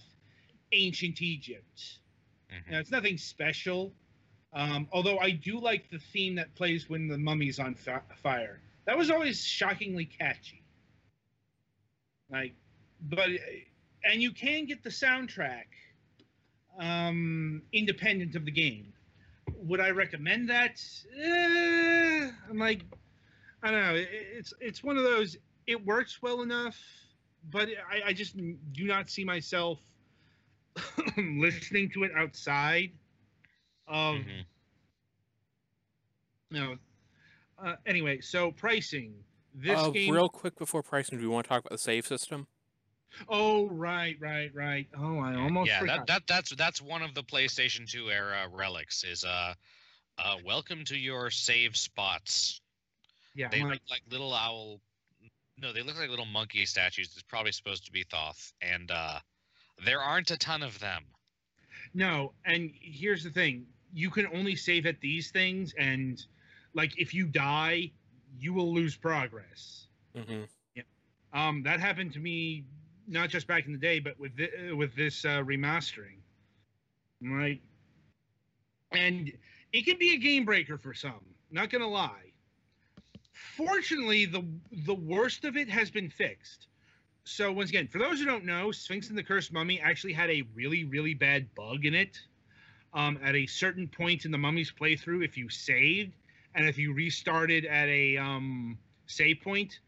ancient 0.71 1.21
Egypt. 1.21 1.99
Mhm. 2.49 2.71
Now, 2.71 2.79
it's 2.79 2.91
nothing 2.91 3.17
special. 3.17 3.93
Um, 4.53 4.87
although 4.91 5.19
I 5.19 5.31
do 5.31 5.59
like 5.59 5.89
the 5.91 5.99
theme 5.99 6.35
that 6.35 6.55
plays 6.55 6.89
when 6.89 7.07
the 7.07 7.17
mummy's 7.17 7.59
on 7.59 7.75
fi- 7.75 8.01
fire. 8.23 8.61
That 8.85 8.97
was 8.97 9.11
always 9.11 9.43
shockingly 9.43 10.05
catchy. 10.05 10.63
Like, 12.31 12.53
but 13.01 13.29
and 14.03 14.21
you 14.21 14.31
can 14.31 14.65
get 14.65 14.83
the 14.83 14.89
soundtrack 14.89 15.65
um, 16.79 17.61
independent 17.73 18.35
of 18.35 18.45
the 18.45 18.51
game. 18.51 18.93
Would 19.63 19.79
I 19.79 19.91
recommend 19.91 20.49
that? 20.49 20.81
Eh, 21.21 22.31
I'm 22.49 22.57
like, 22.57 22.81
I 23.61 23.71
don't 23.71 23.81
know. 23.81 23.95
It's 23.95 24.53
it's 24.59 24.83
one 24.83 24.97
of 24.97 25.03
those. 25.03 25.37
It 25.67 25.85
works 25.85 26.21
well 26.21 26.41
enough, 26.41 26.79
but 27.51 27.69
I, 27.91 28.09
I 28.09 28.13
just 28.13 28.35
do 28.37 28.85
not 28.85 29.09
see 29.09 29.23
myself 29.23 29.79
listening 31.17 31.91
to 31.91 32.03
it 32.03 32.11
outside 32.17 32.91
of 33.89 34.15
Mhm. 34.17 34.45
you 36.51 36.59
know. 36.59 36.77
Uh, 37.57 37.75
anyway, 37.85 38.21
so 38.21 38.51
pricing. 38.51 39.13
This 39.53 39.77
uh, 39.77 39.89
game. 39.89 40.13
Real 40.13 40.29
quick 40.29 40.55
before 40.57 40.81
pricing, 40.83 41.17
do 41.17 41.23
we 41.23 41.27
want 41.33 41.45
to 41.45 41.49
talk 41.49 41.59
about 41.61 41.71
the 41.71 41.77
save 41.77 42.07
system? 42.07 42.47
Oh 43.27 43.67
right, 43.69 44.15
right, 44.21 44.53
right. 44.53 44.87
Oh, 44.95 45.17
I 45.19 45.35
almost 45.35 45.67
yeah, 45.67 45.79
forgot. 45.79 45.97
that, 46.05 46.07
that 46.07 46.27
that's 46.27 46.55
that's 46.55 46.81
one 46.81 47.01
of 47.01 47.15
the 47.15 47.23
PlayStation 47.23 47.89
2 47.89 48.11
era 48.11 48.47
relics. 48.51 49.03
Is 49.03 49.23
uh, 49.23 49.53
uh, 50.19 50.35
welcome 50.45 50.85
to 50.85 50.97
your 50.97 51.31
save 51.31 51.75
spots. 51.75 52.61
yeah, 53.33 53.49
They 53.49 53.57
I'm 53.61 53.63
look 53.63 53.71
like, 53.71 53.81
like 53.89 54.01
little 54.11 54.33
owl. 54.33 54.79
No, 55.57 55.73
they 55.73 55.81
look 55.81 55.97
like 55.97 56.09
little 56.09 56.25
monkey 56.25 56.65
statues. 56.65 57.07
It's 57.13 57.23
probably 57.23 57.51
supposed 57.51 57.83
to 57.85 57.91
be 57.91 58.03
Thoth, 58.09 58.53
and 58.61 58.89
uh, 58.91 59.19
there 59.83 59.99
aren't 59.99 60.31
a 60.31 60.37
ton 60.37 60.61
of 60.63 60.79
them. 60.79 61.03
no. 61.93 62.33
And 62.45 62.71
here's 62.79 63.23
the 63.23 63.31
thing: 63.31 63.65
you 63.93 64.09
can 64.09 64.27
only 64.33 64.55
save 64.55 64.85
at 64.85 64.99
these 65.01 65.31
things, 65.31 65.73
and 65.77 66.23
like 66.73 66.97
if 66.97 67.13
you 67.13 67.27
die, 67.27 67.91
you 68.39 68.53
will 68.53 68.73
lose 68.73 68.95
progress. 68.95 69.87
Mm-hmm. 70.15 70.43
Um, 71.31 71.61
that 71.63 71.79
happened 71.79 72.13
to 72.13 72.19
me 72.19 72.65
not 73.07 73.29
just 73.29 73.47
back 73.47 73.65
in 73.65 73.71
the 73.71 73.77
day, 73.79 73.99
but 73.99 74.19
with 74.19 74.31
with 74.75 74.95
this 74.95 75.25
uh, 75.25 75.43
remastering, 75.43 76.17
right? 77.21 77.61
And 78.91 79.31
it 79.73 79.85
can 79.85 79.97
be 79.97 80.13
a 80.13 80.17
game 80.17 80.45
breaker 80.45 80.77
for 80.77 80.93
some. 80.93 81.21
Not 81.51 81.69
gonna 81.69 81.87
lie. 81.87 82.31
Fortunately, 83.57 84.25
the 84.25 84.43
the 84.85 84.95
worst 84.95 85.45
of 85.45 85.57
it 85.57 85.69
has 85.69 85.91
been 85.91 86.09
fixed. 86.09 86.67
So 87.25 87.51
once 87.51 87.69
again, 87.69 87.87
for 87.87 87.99
those 87.99 88.19
who 88.19 88.25
don't 88.25 88.45
know, 88.45 88.71
Sphinx 88.71 89.09
and 89.09 89.17
the 89.17 89.23
Cursed 89.23 89.53
Mummy 89.53 89.79
actually 89.79 90.13
had 90.13 90.29
a 90.29 90.43
really 90.55 90.83
really 90.83 91.13
bad 91.13 91.53
bug 91.55 91.85
in 91.85 91.93
it. 91.93 92.19
Um, 92.93 93.19
at 93.23 93.35
a 93.35 93.45
certain 93.45 93.87
point 93.87 94.25
in 94.25 94.31
the 94.31 94.37
Mummy's 94.37 94.71
playthrough, 94.71 95.23
if 95.23 95.37
you 95.37 95.49
saved 95.49 96.13
and 96.55 96.67
if 96.67 96.77
you 96.77 96.93
restarted 96.93 97.65
at 97.65 97.87
a 97.87 98.17
um, 98.17 98.77
save 99.05 99.41
point, 99.41 99.79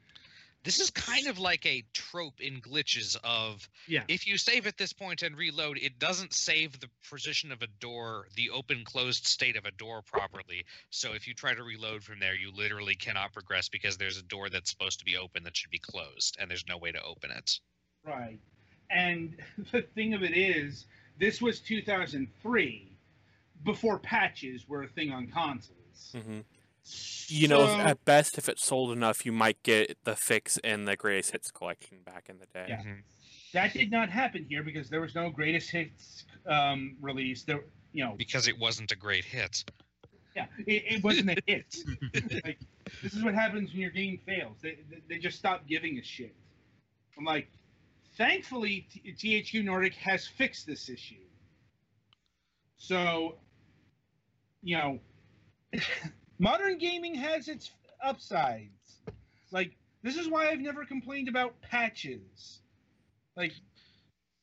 This 0.64 0.80
is 0.80 0.92
kind 0.92 1.26
of 1.26 1.40
like 1.40 1.66
a 1.66 1.84
trope 1.92 2.40
in 2.40 2.62
glitches 2.62 3.18
of 3.24 3.68
yeah, 3.88 4.04
if 4.08 4.28
you 4.28 4.38
save 4.38 4.68
at 4.68 4.78
this 4.78 4.94
point 4.94 5.24
and 5.24 5.36
reload, 5.36 5.80
it 5.80 5.98
doesn't 5.98 6.34
save 6.34 6.80
the 6.80 6.88
position 7.10 7.52
of 7.52 7.64
a 7.64 7.68
door, 7.80 8.28
the 8.36 8.52
open 8.52 8.84
closed 8.86 9.26
state 9.26 9.58
of 9.58 9.66
a 9.66 9.72
door 9.72 10.04
properly. 10.04 10.66
So 10.92 11.14
if 11.14 11.28
you 11.28 11.34
try 11.34 11.56
to 11.56 11.64
reload 11.64 12.04
from 12.04 12.20
there, 12.20 12.36
you 12.36 12.52
literally 12.56 12.94
cannot 12.96 13.34
progress 13.34 13.70
because 13.70 13.98
there's 13.98 14.20
a 14.20 14.24
door 14.24 14.50
that's 14.50 14.70
supposed 14.70 15.00
to 15.00 15.06
be 15.06 15.18
open 15.18 15.44
that 15.46 15.58
should 15.58 15.72
be 15.72 15.80
closed, 15.80 16.38
and 16.40 16.50
there's 16.50 16.68
no 16.70 16.78
way 16.78 16.92
to 16.92 17.02
open 17.04 17.32
it. 17.32 17.60
Right. 18.06 18.40
And 18.92 19.38
the 19.72 19.82
thing 19.82 20.14
of 20.14 20.22
it 20.22 20.38
is, 20.38 20.86
this 21.18 21.42
was 21.42 21.60
2003, 21.60 22.91
before 23.64 24.00
patches 24.00 24.68
were 24.68 24.84
a 24.84 24.88
thing 24.88 25.12
on 25.12 25.28
consoles. 25.28 26.14
Mm-hmm. 26.16 26.40
You 27.28 27.48
know, 27.48 27.64
at 27.68 28.04
best, 28.06 28.38
if 28.38 28.50
it's 28.50 28.66
sold 28.66 28.92
enough, 28.92 29.26
you 29.26 29.32
might 29.32 29.62
get 29.64 29.98
the 30.04 30.16
fix 30.16 30.58
in 30.58 30.86
the 30.86 30.96
greatest 30.96 31.32
hits 31.32 31.52
collection 31.52 32.00
back 32.04 32.28
in 32.28 32.40
the 32.40 32.48
day. 32.48 32.66
Yeah. 32.70 32.82
Mhm. 32.84 33.04
that 33.54 33.74
did 33.74 33.92
not 33.92 34.10
happen 34.10 34.46
here 34.50 34.64
because 34.64 34.90
there 34.90 35.02
was 35.02 35.14
no 35.14 35.30
greatest 35.30 35.70
hits 35.70 36.26
um, 36.48 36.96
release. 37.02 37.44
There, 37.44 37.64
you 37.94 38.04
know, 38.04 38.16
Because 38.18 38.48
it 38.48 38.58
wasn't 38.58 38.92
a 38.92 38.96
great 38.96 39.24
hit. 39.26 39.64
yeah, 40.36 40.48
it, 40.66 40.84
it 40.96 41.04
wasn't 41.04 41.30
a 41.30 41.38
hit. 41.46 41.76
like, 42.44 42.60
this 43.04 43.14
is 43.14 43.24
what 43.24 43.36
happens 43.36 43.72
when 43.72 43.80
your 43.82 43.92
game 43.92 44.20
fails. 44.26 44.58
They, 44.62 44.80
they, 44.90 45.02
they 45.08 45.18
just 45.20 45.38
stop 45.38 45.68
giving 45.68 46.00
a 46.00 46.04
shit. 46.04 46.34
I'm 47.18 47.26
like, 47.26 47.48
thankfully, 48.18 48.88
T- 48.92 49.42
THQ 49.44 49.64
Nordic 49.66 49.94
has 49.96 50.26
fixed 50.28 50.66
this 50.66 50.90
issue. 50.90 51.16
So, 52.78 53.36
you 54.64 54.78
know, 54.78 55.00
modern 56.40 56.78
gaming 56.78 57.16
has 57.16 57.48
its 57.48 57.72
upsides. 58.04 59.00
Like, 59.52 59.72
this 60.04 60.18
is 60.18 60.28
why 60.28 60.50
I've 60.50 60.60
never 60.60 60.86
complained 60.86 61.28
about 61.28 61.60
patches. 61.62 62.62
Like, 63.36 63.54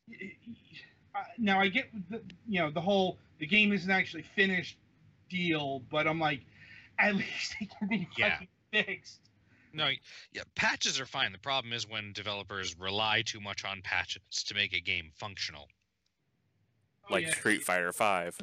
y- 0.09 0.33
y- 0.47 1.23
now 1.39 1.61
I 1.61 1.69
get 1.69 1.89
the, 2.11 2.23
you 2.47 2.61
know, 2.61 2.71
the 2.71 2.81
whole 2.81 3.19
the 3.39 3.47
game 3.47 3.73
isn't 3.73 3.91
actually 3.91 4.25
finished 4.35 4.77
deal, 5.29 5.81
but 5.91 6.07
I'm 6.07 6.19
like, 6.21 6.41
at 6.99 7.15
least 7.17 7.57
it 7.61 7.69
can 7.79 7.89
be 7.89 8.09
Yeah. 8.17 8.39
fixed. 8.73 9.21
No, 9.73 9.91
yeah, 10.33 10.43
patches 10.55 10.99
are 10.99 11.07
fine. 11.07 11.31
The 11.33 11.39
problem 11.39 11.73
is 11.75 11.87
when 11.87 12.13
developers 12.13 12.75
rely 12.79 13.23
too 13.23 13.41
much 13.41 13.65
on 13.65 13.83
patches 13.83 14.23
to 14.47 14.55
make 14.55 14.73
a 14.73 14.81
game 14.81 15.11
functional. 15.15 15.69
Oh, 17.09 17.15
Like 17.15 17.27
yeah. 17.27 17.35
Street 17.35 17.63
Fighter 17.63 17.93
Five. 17.93 18.37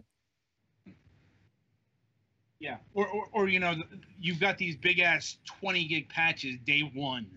Yeah, 2.65 2.77
or, 2.95 3.07
or, 3.07 3.25
or 3.31 3.47
you 3.47 3.59
know, 3.59 3.75
you've 4.19 4.39
got 4.39 4.57
these 4.57 4.75
big 4.75 4.97
ass 4.97 5.37
20 5.59 5.85
gig 5.85 6.09
patches 6.09 6.55
day 6.65 6.81
one. 6.95 7.27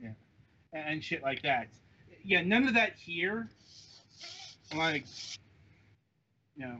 Yeah, 0.00 0.12
and, 0.72 1.04
shit 1.04 1.22
like 1.22 1.42
that. 1.42 1.68
Yeah, 2.24 2.40
none 2.40 2.66
of 2.66 2.72
that 2.72 2.94
here. 2.96 3.50
Like, 4.74 5.04
you 6.56 6.64
know. 6.64 6.78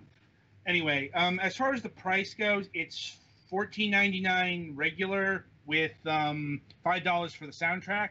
Anyway, 0.67 1.11
um, 1.13 1.39
as 1.41 1.55
far 1.57 1.75
as 1.75 1.83
the 1.83 1.91
price 1.91 2.33
goes, 2.33 2.71
it's 2.73 3.19
$14.99 3.53 4.73
regular 4.75 5.45
with 5.67 5.93
um, 6.07 6.63
five 6.83 7.05
dollars 7.05 7.35
for 7.35 7.45
the 7.45 7.53
soundtrack. 7.53 8.09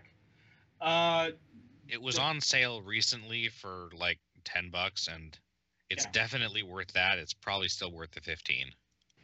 Uh, 0.80 1.30
It 1.88 2.00
was 2.00 2.20
on 2.20 2.42
sale 2.42 2.84
recently 2.84 3.48
for 3.48 3.90
like 3.98 4.20
10 4.44 4.70
bucks 4.70 5.08
and 5.08 5.36
it's 5.90 6.06
Yeah. 6.06 6.12
definitely 6.12 6.64
worth 6.64 6.94
that. 6.94 7.18
It's 7.20 7.34
probably 7.34 7.68
still 7.70 7.92
worth 7.92 8.12
the 8.12 8.22
15. 8.22 8.74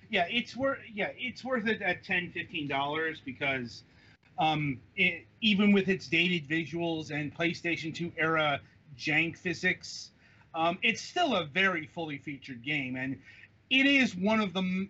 yeah 0.09 0.25
it's 0.29 0.55
worth 0.55 0.79
yeah 0.93 1.09
it's 1.17 1.43
worth 1.43 1.67
it 1.67 1.81
at 1.81 2.03
10 2.03 2.31
15 2.31 2.67
dollars 2.67 3.21
because 3.25 3.83
um 4.37 4.79
it, 4.95 5.25
even 5.41 5.71
with 5.71 5.87
its 5.89 6.07
dated 6.07 6.47
visuals 6.47 7.11
and 7.11 7.35
playstation 7.35 7.93
2 7.93 8.11
era 8.17 8.59
jank 8.97 9.37
physics 9.37 10.11
um 10.53 10.77
it's 10.81 11.01
still 11.01 11.35
a 11.35 11.45
very 11.45 11.87
fully 11.87 12.17
featured 12.17 12.63
game 12.63 12.95
and 12.95 13.17
it 13.69 13.85
is 13.85 14.15
one 14.15 14.39
of 14.39 14.53
the 14.53 14.59
m- 14.59 14.89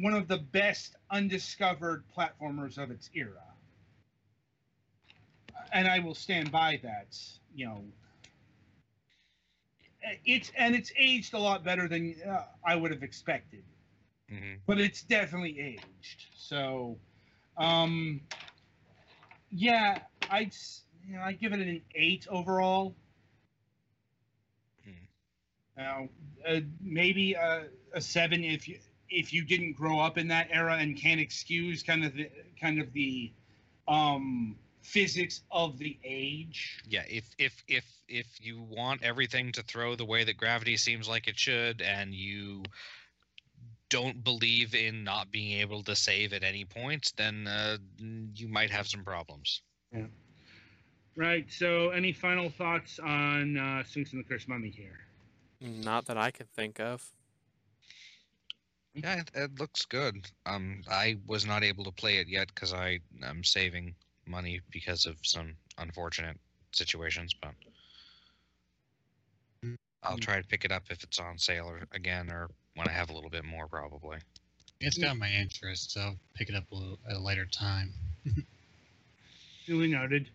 one 0.00 0.14
of 0.14 0.28
the 0.28 0.38
best 0.38 0.96
undiscovered 1.10 2.04
platformers 2.16 2.78
of 2.78 2.90
its 2.90 3.10
era 3.14 3.42
and 5.72 5.86
i 5.88 5.98
will 5.98 6.14
stand 6.14 6.50
by 6.50 6.78
that 6.82 7.16
you 7.54 7.66
know 7.66 7.82
it's 10.24 10.52
and 10.56 10.74
it's 10.74 10.92
aged 10.98 11.34
a 11.34 11.38
lot 11.38 11.64
better 11.64 11.88
than 11.88 12.14
uh, 12.28 12.44
i 12.64 12.74
would 12.74 12.90
have 12.90 13.02
expected 13.02 13.62
hmm 14.28 14.54
but 14.66 14.80
it's 14.80 15.02
definitely 15.02 15.60
aged. 15.60 16.26
So, 16.34 16.98
um, 17.56 18.20
yeah, 19.50 20.00
I'd 20.30 20.52
you 21.06 21.16
know 21.16 21.22
I 21.22 21.32
give 21.32 21.52
it 21.52 21.60
an 21.60 21.80
eight 21.94 22.26
overall. 22.28 22.94
Hmm. 24.84 24.90
Now, 25.76 26.08
uh, 26.46 26.60
maybe 26.80 27.34
a, 27.34 27.66
a 27.94 28.00
seven 28.00 28.44
if 28.44 28.68
you 28.68 28.78
if 29.08 29.32
you 29.32 29.44
didn't 29.44 29.74
grow 29.74 30.00
up 30.00 30.18
in 30.18 30.28
that 30.28 30.48
era 30.50 30.76
and 30.76 30.96
can't 30.96 31.20
excuse 31.20 31.82
kind 31.82 32.04
of 32.04 32.14
the 32.14 32.28
kind 32.60 32.80
of 32.80 32.92
the 32.92 33.30
um, 33.86 34.56
physics 34.86 35.42
of 35.50 35.78
the 35.78 35.98
age. 36.04 36.82
Yeah, 36.88 37.02
if 37.08 37.28
if 37.38 37.62
if 37.68 37.84
if 38.08 38.26
you 38.40 38.62
want 38.62 39.02
everything 39.02 39.52
to 39.52 39.62
throw 39.62 39.96
the 39.96 40.04
way 40.04 40.24
that 40.24 40.36
gravity 40.36 40.76
seems 40.76 41.08
like 41.08 41.26
it 41.26 41.38
should, 41.38 41.82
and 41.82 42.14
you 42.14 42.62
don't 43.88 44.22
believe 44.22 44.74
in 44.74 45.04
not 45.04 45.30
being 45.30 45.60
able 45.60 45.82
to 45.82 45.94
save 45.94 46.32
at 46.32 46.42
any 46.42 46.64
point, 46.64 47.12
then 47.16 47.46
uh, 47.46 47.76
you 48.34 48.48
might 48.48 48.70
have 48.70 48.86
some 48.86 49.04
problems. 49.04 49.62
Right. 51.16 51.46
So, 51.50 51.90
any 51.90 52.12
final 52.12 52.50
thoughts 52.50 52.98
on 52.98 53.56
uh, 53.56 53.84
Sphinx 53.84 54.12
and 54.12 54.24
the 54.24 54.28
Cursed 54.28 54.48
Mummy 54.48 54.70
here? 54.70 54.98
Not 55.60 56.06
that 56.06 56.18
I 56.18 56.30
can 56.30 56.46
think 56.54 56.78
of. 56.80 57.12
Yeah, 58.94 59.20
it, 59.20 59.30
it 59.34 59.60
looks 59.60 59.84
good. 59.84 60.26
Um, 60.46 60.82
I 60.90 61.16
was 61.26 61.46
not 61.46 61.62
able 61.62 61.84
to 61.84 61.92
play 61.92 62.16
it 62.16 62.28
yet 62.28 62.48
because 62.48 62.72
I 62.72 63.00
am 63.22 63.44
saving 63.44 63.94
money 64.26 64.60
because 64.70 65.06
of 65.06 65.16
some 65.22 65.56
unfortunate 65.78 66.38
situations, 66.72 67.34
but 67.40 67.54
I'll 70.02 70.18
try 70.18 70.40
to 70.40 70.46
pick 70.46 70.64
it 70.64 70.72
up 70.72 70.84
if 70.90 71.02
it's 71.02 71.18
on 71.18 71.38
sale 71.38 71.66
or 71.68 71.86
again, 71.92 72.30
or 72.30 72.48
when 72.74 72.88
I 72.88 72.92
have 72.92 73.10
a 73.10 73.12
little 73.12 73.30
bit 73.30 73.44
more, 73.44 73.66
probably. 73.66 74.18
It's 74.80 74.98
got 74.98 75.16
my 75.16 75.30
interest, 75.30 75.92
so 75.92 76.00
I'll 76.00 76.16
pick 76.34 76.48
it 76.48 76.54
up 76.54 76.70
a 76.70 76.74
little 76.74 76.98
at 77.08 77.16
a 77.16 77.20
later 77.20 77.46
time. 77.46 77.92
Duly 79.66 79.88
noted. 79.88 80.30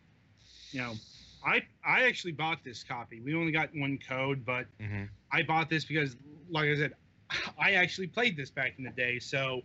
You 0.71 0.81
know, 0.81 0.99
I 1.45 1.61
I 1.85 2.03
actually 2.03 2.33
bought 2.33 2.63
this 2.63 2.83
copy. 2.83 3.21
We 3.21 3.35
only 3.35 3.51
got 3.51 3.69
one 3.75 3.97
code, 4.07 4.45
but 4.45 4.65
hmm 4.79 5.05
I 5.31 5.43
bought 5.43 5.69
this 5.69 5.85
because, 5.85 6.15
like 6.49 6.69
I 6.69 6.75
said, 6.75 6.93
I 7.59 7.73
actually 7.73 8.07
played 8.07 8.35
this 8.35 8.49
back 8.49 8.73
in 8.77 8.83
the 8.83 8.91
day. 8.91 9.19
So 9.19 9.61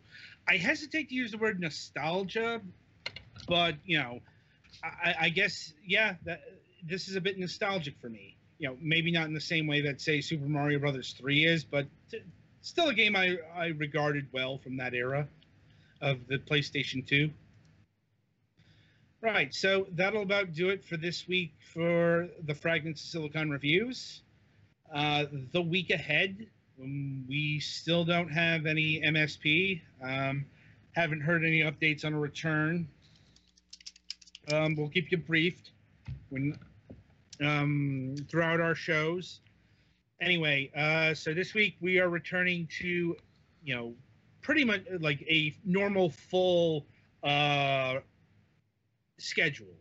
I 0.48 0.56
hesitate 0.56 1.08
to 1.08 1.14
use 1.14 1.32
the 1.32 1.38
word 1.38 1.60
nostalgia, 1.60 2.60
but 3.48 3.74
you 3.84 3.98
know, 3.98 4.20
I, 4.82 5.14
I 5.22 5.28
guess 5.28 5.72
yeah, 5.84 6.14
that 6.24 6.40
this 6.84 7.08
is 7.08 7.16
a 7.16 7.20
bit 7.20 7.38
nostalgic 7.38 7.94
for 8.00 8.08
me. 8.08 8.36
You 8.58 8.68
know, 8.68 8.76
maybe 8.80 9.10
not 9.10 9.26
in 9.26 9.34
the 9.34 9.40
same 9.40 9.66
way 9.66 9.82
that 9.82 10.00
say 10.00 10.20
Super 10.20 10.46
Mario 10.46 10.78
Brothers 10.78 11.14
three 11.18 11.44
is, 11.44 11.64
but 11.64 11.86
t- 12.10 12.22
still 12.62 12.88
a 12.88 12.94
game 12.94 13.16
I 13.16 13.36
I 13.54 13.66
regarded 13.66 14.28
well 14.32 14.58
from 14.58 14.76
that 14.78 14.94
era 14.94 15.28
of 16.00 16.26
the 16.28 16.38
PlayStation 16.38 17.06
two. 17.06 17.30
Right, 19.22 19.52
so 19.52 19.86
that'll 19.92 20.22
about 20.22 20.52
do 20.52 20.68
it 20.68 20.84
for 20.84 20.96
this 20.96 21.26
week 21.26 21.54
for 21.72 22.28
the 22.44 22.54
Fragments 22.54 23.02
of 23.02 23.08
Silicon 23.08 23.50
reviews. 23.50 24.22
Uh, 24.94 25.24
the 25.52 25.62
week 25.62 25.90
ahead, 25.90 26.46
we 26.78 27.58
still 27.60 28.04
don't 28.04 28.28
have 28.28 28.66
any 28.66 29.00
MSP. 29.00 29.80
Um, 30.02 30.46
haven't 30.92 31.22
heard 31.22 31.44
any 31.44 31.60
updates 31.60 32.04
on 32.04 32.14
a 32.14 32.18
return. 32.18 32.88
Um, 34.52 34.74
we'll 34.76 34.88
keep 34.88 35.10
you 35.10 35.18
briefed 35.18 35.70
when 36.28 36.56
um, 37.40 38.16
throughout 38.28 38.60
our 38.60 38.74
shows. 38.74 39.40
Anyway, 40.20 40.70
uh, 40.76 41.14
so 41.14 41.34
this 41.34 41.52
week 41.52 41.76
we 41.80 41.98
are 41.98 42.08
returning 42.08 42.68
to, 42.78 43.16
you 43.62 43.74
know, 43.74 43.94
pretty 44.40 44.64
much 44.64 44.82
like 45.00 45.20
a 45.22 45.54
normal 45.64 46.10
full 46.10 46.86
uh, 47.22 47.96
schedule. 49.18 49.74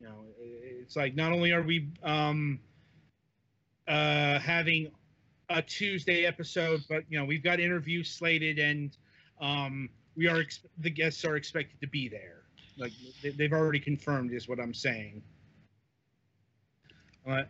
You 0.00 0.08
know, 0.08 0.24
it's 0.38 0.96
like 0.96 1.14
not 1.14 1.32
only 1.32 1.52
are 1.52 1.62
we 1.62 1.88
um, 2.02 2.58
uh, 3.86 4.38
having 4.38 4.90
a 5.48 5.62
Tuesday 5.62 6.24
episode, 6.24 6.82
but 6.88 7.04
you 7.08 7.18
know 7.18 7.24
we've 7.24 7.42
got 7.42 7.60
interviews 7.60 8.10
slated, 8.10 8.58
and 8.58 8.96
um, 9.40 9.88
we 10.16 10.26
are 10.26 10.40
ex- 10.40 10.60
the 10.78 10.90
guests 10.90 11.24
are 11.24 11.36
expected 11.36 11.80
to 11.80 11.86
be 11.86 12.08
there. 12.08 12.45
Like 12.76 12.92
they- 13.22 13.30
they've 13.30 13.52
already 13.52 13.80
confirmed, 13.80 14.32
is 14.32 14.48
what 14.48 14.60
I'm 14.60 14.74
saying. 14.74 15.22
Uh, 17.26 17.42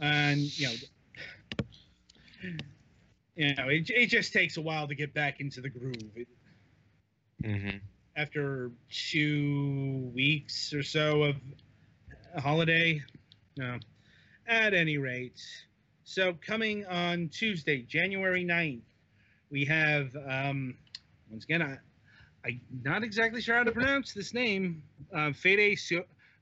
and 0.00 0.40
you 0.58 0.68
know, 0.68 0.74
you 3.36 3.54
know, 3.54 3.68
it, 3.68 3.90
it 3.90 4.06
just 4.06 4.32
takes 4.32 4.56
a 4.56 4.60
while 4.60 4.86
to 4.88 4.94
get 4.94 5.14
back 5.14 5.40
into 5.40 5.60
the 5.60 5.68
groove. 5.70 6.12
It, 6.16 6.28
hmm 7.44 7.76
after 8.16 8.72
two 8.90 10.10
weeks 10.12 10.74
or 10.74 10.82
so 10.82 11.22
of 11.22 11.36
a 12.34 12.40
holiday. 12.40 13.00
No. 13.56 13.78
At 14.48 14.74
any 14.74 14.98
rate, 14.98 15.40
so 16.04 16.34
coming 16.44 16.84
on 16.86 17.28
Tuesday, 17.28 17.82
January 17.82 18.44
9th, 18.44 18.80
we 19.50 19.64
have, 19.66 20.16
um, 20.28 20.74
once 21.30 21.44
again, 21.44 21.62
I, 21.62 21.78
I'm 22.44 22.60
not 22.82 23.02
exactly 23.02 23.40
sure 23.40 23.56
how 23.56 23.64
to 23.64 23.72
pronounce 23.72 24.12
this 24.14 24.32
name, 24.34 24.82
uh, 25.14 25.32
Fede 25.32 25.78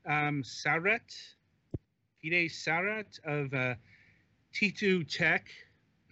um, 0.07 0.42
Saret, 0.42 1.12
Fide 2.22 2.51
Saret 2.51 3.18
of 3.24 3.53
uh, 3.55 3.74
Titutitech. 4.55 5.42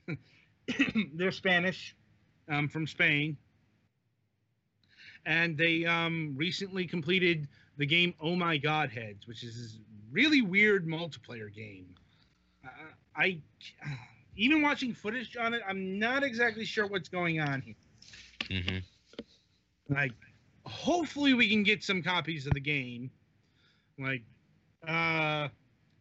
They're 1.15 1.33
Spanish, 1.33 1.95
um, 2.49 2.69
from 2.69 2.87
Spain 2.87 3.37
and 5.27 5.57
they 5.57 5.85
um, 5.85 6.35
recently 6.37 6.87
completed 6.87 7.49
the 7.77 7.87
game 7.87 8.15
Oh 8.21 8.37
My 8.37 8.57
Godheads, 8.57 9.27
which 9.27 9.43
is 9.43 9.57
this 9.57 9.79
really 10.11 10.43
weird 10.43 10.87
multiplayer 10.87 11.53
game. 11.53 11.95
Uh, 12.65 12.69
I 13.17 13.41
even 14.37 14.63
watching 14.63 14.95
footage 14.95 15.37
on 15.37 15.55
it, 15.55 15.63
I'm 15.69 15.99
not 15.99 16.23
exactly 16.23 16.65
sure 16.65 16.87
what's 16.87 17.09
going 17.09 17.41
on 17.41 17.63
here. 17.63 17.75
hmm 18.51 18.79
Like, 19.89 20.13
hopefully 20.67 21.35
we 21.35 21.49
can 21.49 21.63
get 21.63 21.83
some 21.83 22.03
copies 22.03 22.47
of 22.47 22.55
the 22.55 22.61
game. 22.61 23.11
Like, 23.99 24.23
uh, 24.87 25.49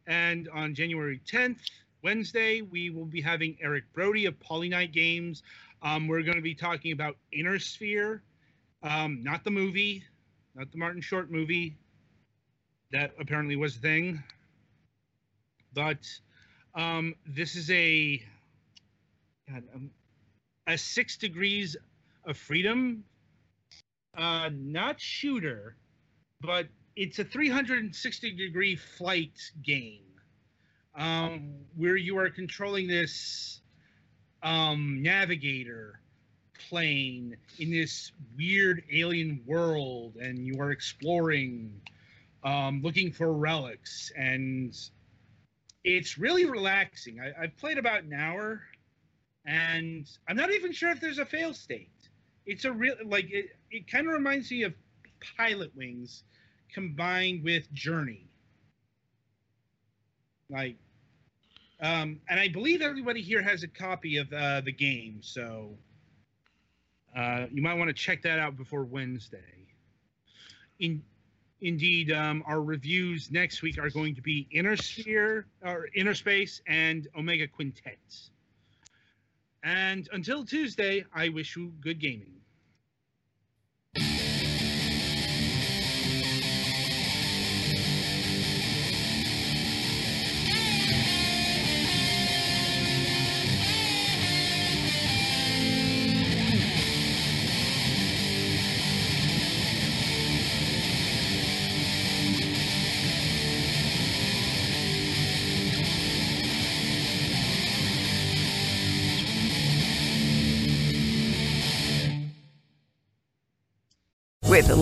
and 0.08 0.50
on 0.50 0.74
January 0.74 1.22
10th, 1.26 1.60
Wednesday, 2.04 2.62
we 2.62 2.90
will 2.90 3.06
be 3.06 3.22
having 3.22 3.58
Eric 3.62 3.86
Brody 3.94 4.26
of 4.26 4.38
PolyKnight 4.40 4.92
Games. 4.92 5.44
Um, 5.82 6.08
we're 6.08 6.24
going 6.24 6.36
to 6.36 6.42
be 6.42 6.56
talking 6.56 6.92
about 6.92 7.18
Inner 7.32 7.60
Sphere, 7.60 8.22
um, 8.84 9.24
not 9.24 9.44
the 9.44 9.52
movie, 9.52 10.04
not 10.56 10.72
the 10.72 10.78
Martin 10.78 11.02
Short 11.02 11.32
movie. 11.32 11.78
That 12.92 13.14
apparently 13.20 13.56
was 13.56 13.78
a 13.78 13.80
thing. 13.80 14.24
But 15.74 16.06
um, 16.76 17.16
this 17.26 17.56
is 17.56 17.70
a 17.72 18.22
God, 19.50 19.64
um, 19.74 19.90
a 20.68 20.78
six 20.78 21.18
degrees 21.18 21.76
of 22.26 22.38
freedom, 22.38 23.04
uh, 24.18 24.50
not 24.54 25.00
shooter, 25.00 25.76
but 26.42 26.68
it's 26.96 27.20
a 27.20 27.24
360 27.24 28.32
degree 28.34 28.76
flight 28.76 29.40
game 29.64 30.04
um, 30.96 31.54
where 31.76 31.96
you 31.96 32.18
are 32.18 32.30
controlling 32.30 32.88
this 32.88 33.62
um, 34.44 35.02
navigator 35.02 36.00
plane 36.70 37.36
in 37.60 37.72
this 37.72 38.12
weird 38.38 38.84
alien 38.92 39.42
world, 39.46 40.16
and 40.18 40.46
you 40.46 40.60
are 40.62 40.72
exploring, 40.72 41.82
um, 42.44 42.82
looking 42.82 43.12
for 43.12 43.34
relics, 43.34 44.12
and 44.16 44.76
it's 45.84 46.18
really 46.18 46.46
relaxing. 46.46 47.20
I, 47.20 47.44
I've 47.44 47.58
played 47.58 47.78
about 47.78 48.04
an 48.04 48.14
hour, 48.14 48.62
and 49.46 50.08
I'm 50.28 50.36
not 50.36 50.52
even 50.52 50.72
sure 50.72 50.90
if 50.90 51.00
there's 51.00 51.20
a 51.20 51.26
fail 51.26 51.54
state. 51.54 51.90
It's 52.46 52.66
a 52.66 52.72
real 52.72 52.96
like 53.06 53.32
it. 53.32 53.56
It 53.72 53.90
kind 53.90 54.08
of 54.08 54.14
reminds 54.14 54.52
me 54.52 54.64
of 54.64 54.74
Pilotwings 55.38 56.24
combined 56.74 57.44
with 57.44 57.72
Journey. 57.74 58.28
Like, 60.50 60.76
um, 61.80 62.20
and 62.30 62.40
I 62.40 62.50
believe 62.50 62.82
everybody 62.82 63.22
here 63.22 63.42
has 63.42 63.64
a 63.64 63.68
copy 63.68 64.18
of 64.18 64.32
uh, 64.34 64.62
the 64.62 64.72
game, 64.72 65.20
so 65.22 65.78
uh, 67.16 67.46
you 67.52 67.62
might 67.62 67.76
want 67.76 67.90
to 67.90 67.94
check 67.94 68.22
that 68.24 68.40
out 68.40 68.58
before 68.58 68.84
Wednesday. 68.84 69.40
In, 70.80 71.02
indeed, 71.62 72.12
um, 72.12 72.44
our 72.46 72.62
reviews 72.62 73.32
next 73.32 73.62
week 73.62 73.78
are 73.78 73.90
going 73.90 74.16
to 74.16 74.22
be 74.22 74.48
Inner 74.52 74.76
Sphere 74.76 75.46
or 75.64 75.88
Inner 75.96 76.14
Space 76.14 76.62
and 76.68 77.08
Omega 77.18 77.48
Quintet. 77.48 78.00
And 79.64 80.08
until 80.12 80.46
Tuesday, 80.46 81.06
I 81.12 81.30
wish 81.30 81.56
you 81.56 81.74
good 81.82 82.00
gaming. 82.00 82.43